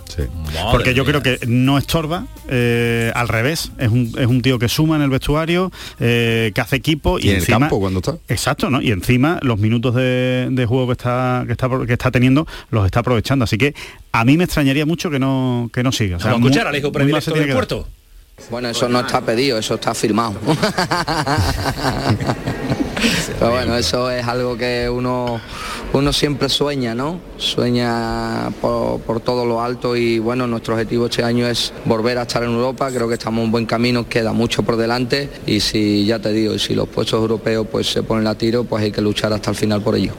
[0.72, 4.70] Porque yo creo que no estorba, eh, al revés, es un, es un tío que
[4.70, 8.00] suma en el vestuario, eh, que hace equipo y, ¿Y en el encima, campo cuando
[8.00, 8.18] está?
[8.28, 8.82] Exacto, ¿no?
[8.82, 12.86] Y encima los minutos de, de juego que está, que está que está teniendo los
[12.86, 13.44] está aprovechando.
[13.44, 13.74] Así que
[14.12, 16.18] a mí me extrañaría mucho que no que no siga.
[16.18, 17.68] O sea, Vamos a escuchar al hijo predilecto del dar.
[18.50, 20.36] Bueno, eso no está pedido, eso está firmado.
[23.40, 25.40] Pero bueno, eso es algo que uno,
[25.94, 27.20] uno siempre sueña, ¿no?
[27.38, 32.24] Sueña por, por todo lo alto y bueno, nuestro objetivo este año es volver a
[32.24, 36.06] estar en Europa, creo que estamos en buen camino, queda mucho por delante y si,
[36.06, 38.92] ya te digo, y si los puestos europeos pues se ponen a tiro, pues hay
[38.92, 40.14] que luchar hasta el final por ello.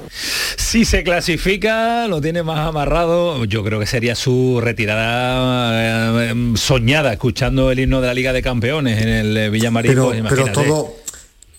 [0.56, 3.44] Si se clasifica, lo tiene más amarrado.
[3.44, 8.42] Yo creo que sería su retirada eh, soñada, escuchando el himno de la Liga de
[8.42, 9.92] Campeones en el eh, Villamarín.
[9.92, 10.68] Pero, pues, pero imagínate.
[10.68, 11.03] todo...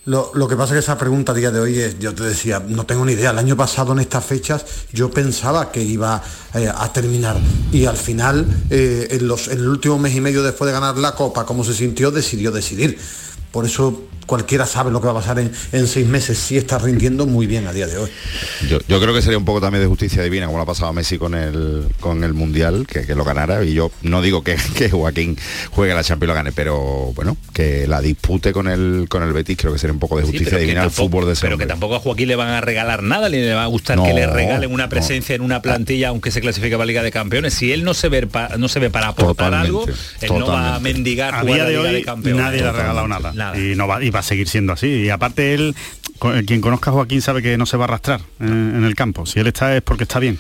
[0.06, 2.24] Lo, lo que pasa es que esa pregunta a día de hoy es, yo te
[2.24, 3.32] decía, no tengo ni idea.
[3.32, 6.22] El año pasado en estas fechas yo pensaba que iba
[6.54, 7.38] eh, a terminar
[7.72, 10.98] y al final, eh, en, los, en el último mes y medio después de ganar
[10.98, 13.00] la Copa, como se sintió, decidió decidir.
[13.56, 16.38] Por eso cualquiera sabe lo que va a pasar en, en seis meses.
[16.40, 18.10] Sí está rindiendo muy bien a día de hoy.
[18.68, 20.90] Yo, yo creo que sería un poco también de justicia divina, como lo ha pasado
[20.90, 23.64] a Messi con el, con el Mundial, que, que lo ganara.
[23.64, 25.38] Y yo no digo que, que Joaquín
[25.72, 29.32] juegue la Champions y lo gane, pero bueno, que la dispute con el, con el
[29.32, 31.66] Betis creo que sería un poco de justicia divina al fútbol de ese Pero que
[31.68, 34.14] tampoco a Joaquín le van a regalar nada, ni le va a gustar No, que
[34.14, 34.90] le regalen una no.
[34.90, 37.54] presencia en una plantilla, aunque se clasifique para la Liga de Campeones.
[37.54, 39.86] Si él no se ve, pa- no se ve para aportar Totalmente, algo,
[40.22, 42.42] él no va a mendigar a jugar día la de Liga hoy de Campeones.
[42.44, 45.10] nadie le ha regalado nada, y no va y va a seguir siendo así y
[45.10, 45.76] aparte él
[46.20, 48.96] co- quien conozca a Joaquín sabe que no se va a arrastrar en, en el
[48.96, 50.40] campo si él está es porque está bien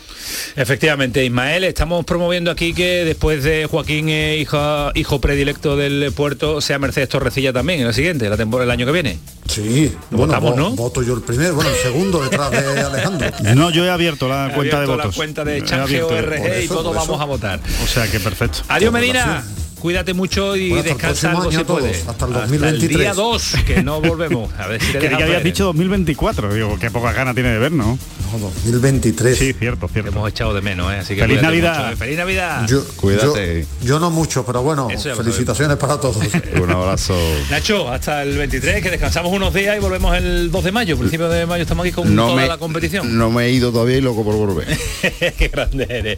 [0.55, 6.61] Efectivamente, Ismael, estamos promoviendo aquí que después de Joaquín, eh, hijo, hijo predilecto del puerto,
[6.61, 9.19] sea Mercedes Torrecilla también en la siguiente, la temporada el año que viene.
[9.47, 10.71] Sí, Votamos, vo- ¿no?
[10.75, 13.27] Voto yo el primero, bueno, el segundo detrás de Alejandro.
[13.55, 15.81] no yo he abierto la He cuenta de abierto la votos cuenta de He Change
[15.83, 16.07] abierto.
[16.15, 17.59] ORG y todos vamos a votar.
[17.83, 19.43] o sea que perfecto Adiós Medina,
[19.85, 22.07] cuídate mucho y Bueno, hasta el descansa próximo algo año si a todos, puedes.
[22.07, 22.97] hasta el 2023.
[22.99, 24.51] día 2, que no volvemos.
[24.57, 27.59] A ver si te que, que habías dicho 2024 digo qué poca gana tiene de
[27.59, 27.99] ver no
[28.31, 30.97] no 2023 sí cierto cierto hemos echado de menos ¿eh?
[30.97, 31.77] así que Feliz Navidad.
[31.77, 31.95] mucho, ¿eh?
[31.95, 33.67] feliz Navidad Yo, Cuídate.
[33.81, 36.17] Yo, yo no mucho, pero bueno, ya felicitaciones para todos.
[36.61, 37.15] Un abrazo.
[37.51, 40.97] Nacho, hasta el 23, que descansamos unos días y volvemos el 2 de mayo.
[40.97, 43.15] Principio de mayo estamos aquí con No toda me, la competición.
[43.17, 44.65] no me he ido todavía y loco por volver.
[45.37, 46.17] Qué grande eres.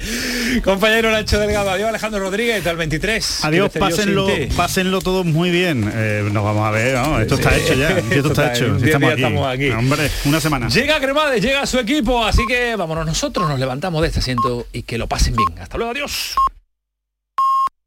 [0.63, 3.43] Compañero Nacho Delgado, adiós Alejandro Rodríguez, hasta el 23.
[3.43, 5.89] Adiós, ¿Qué decir yo pásenlo, pásenlo todos muy bien.
[5.93, 7.89] Eh, nos vamos a ver, vamos, esto está hecho ya.
[7.89, 8.79] Esto está hecho.
[8.79, 9.21] si estamos, aquí.
[9.21, 9.69] estamos aquí.
[9.69, 10.69] Hombre, una semana.
[10.69, 14.83] Llega Cremades, llega su equipo, así que vámonos nosotros, nos levantamos de este asiento y
[14.83, 15.59] que lo pasen bien.
[15.59, 16.35] Hasta luego, adiós.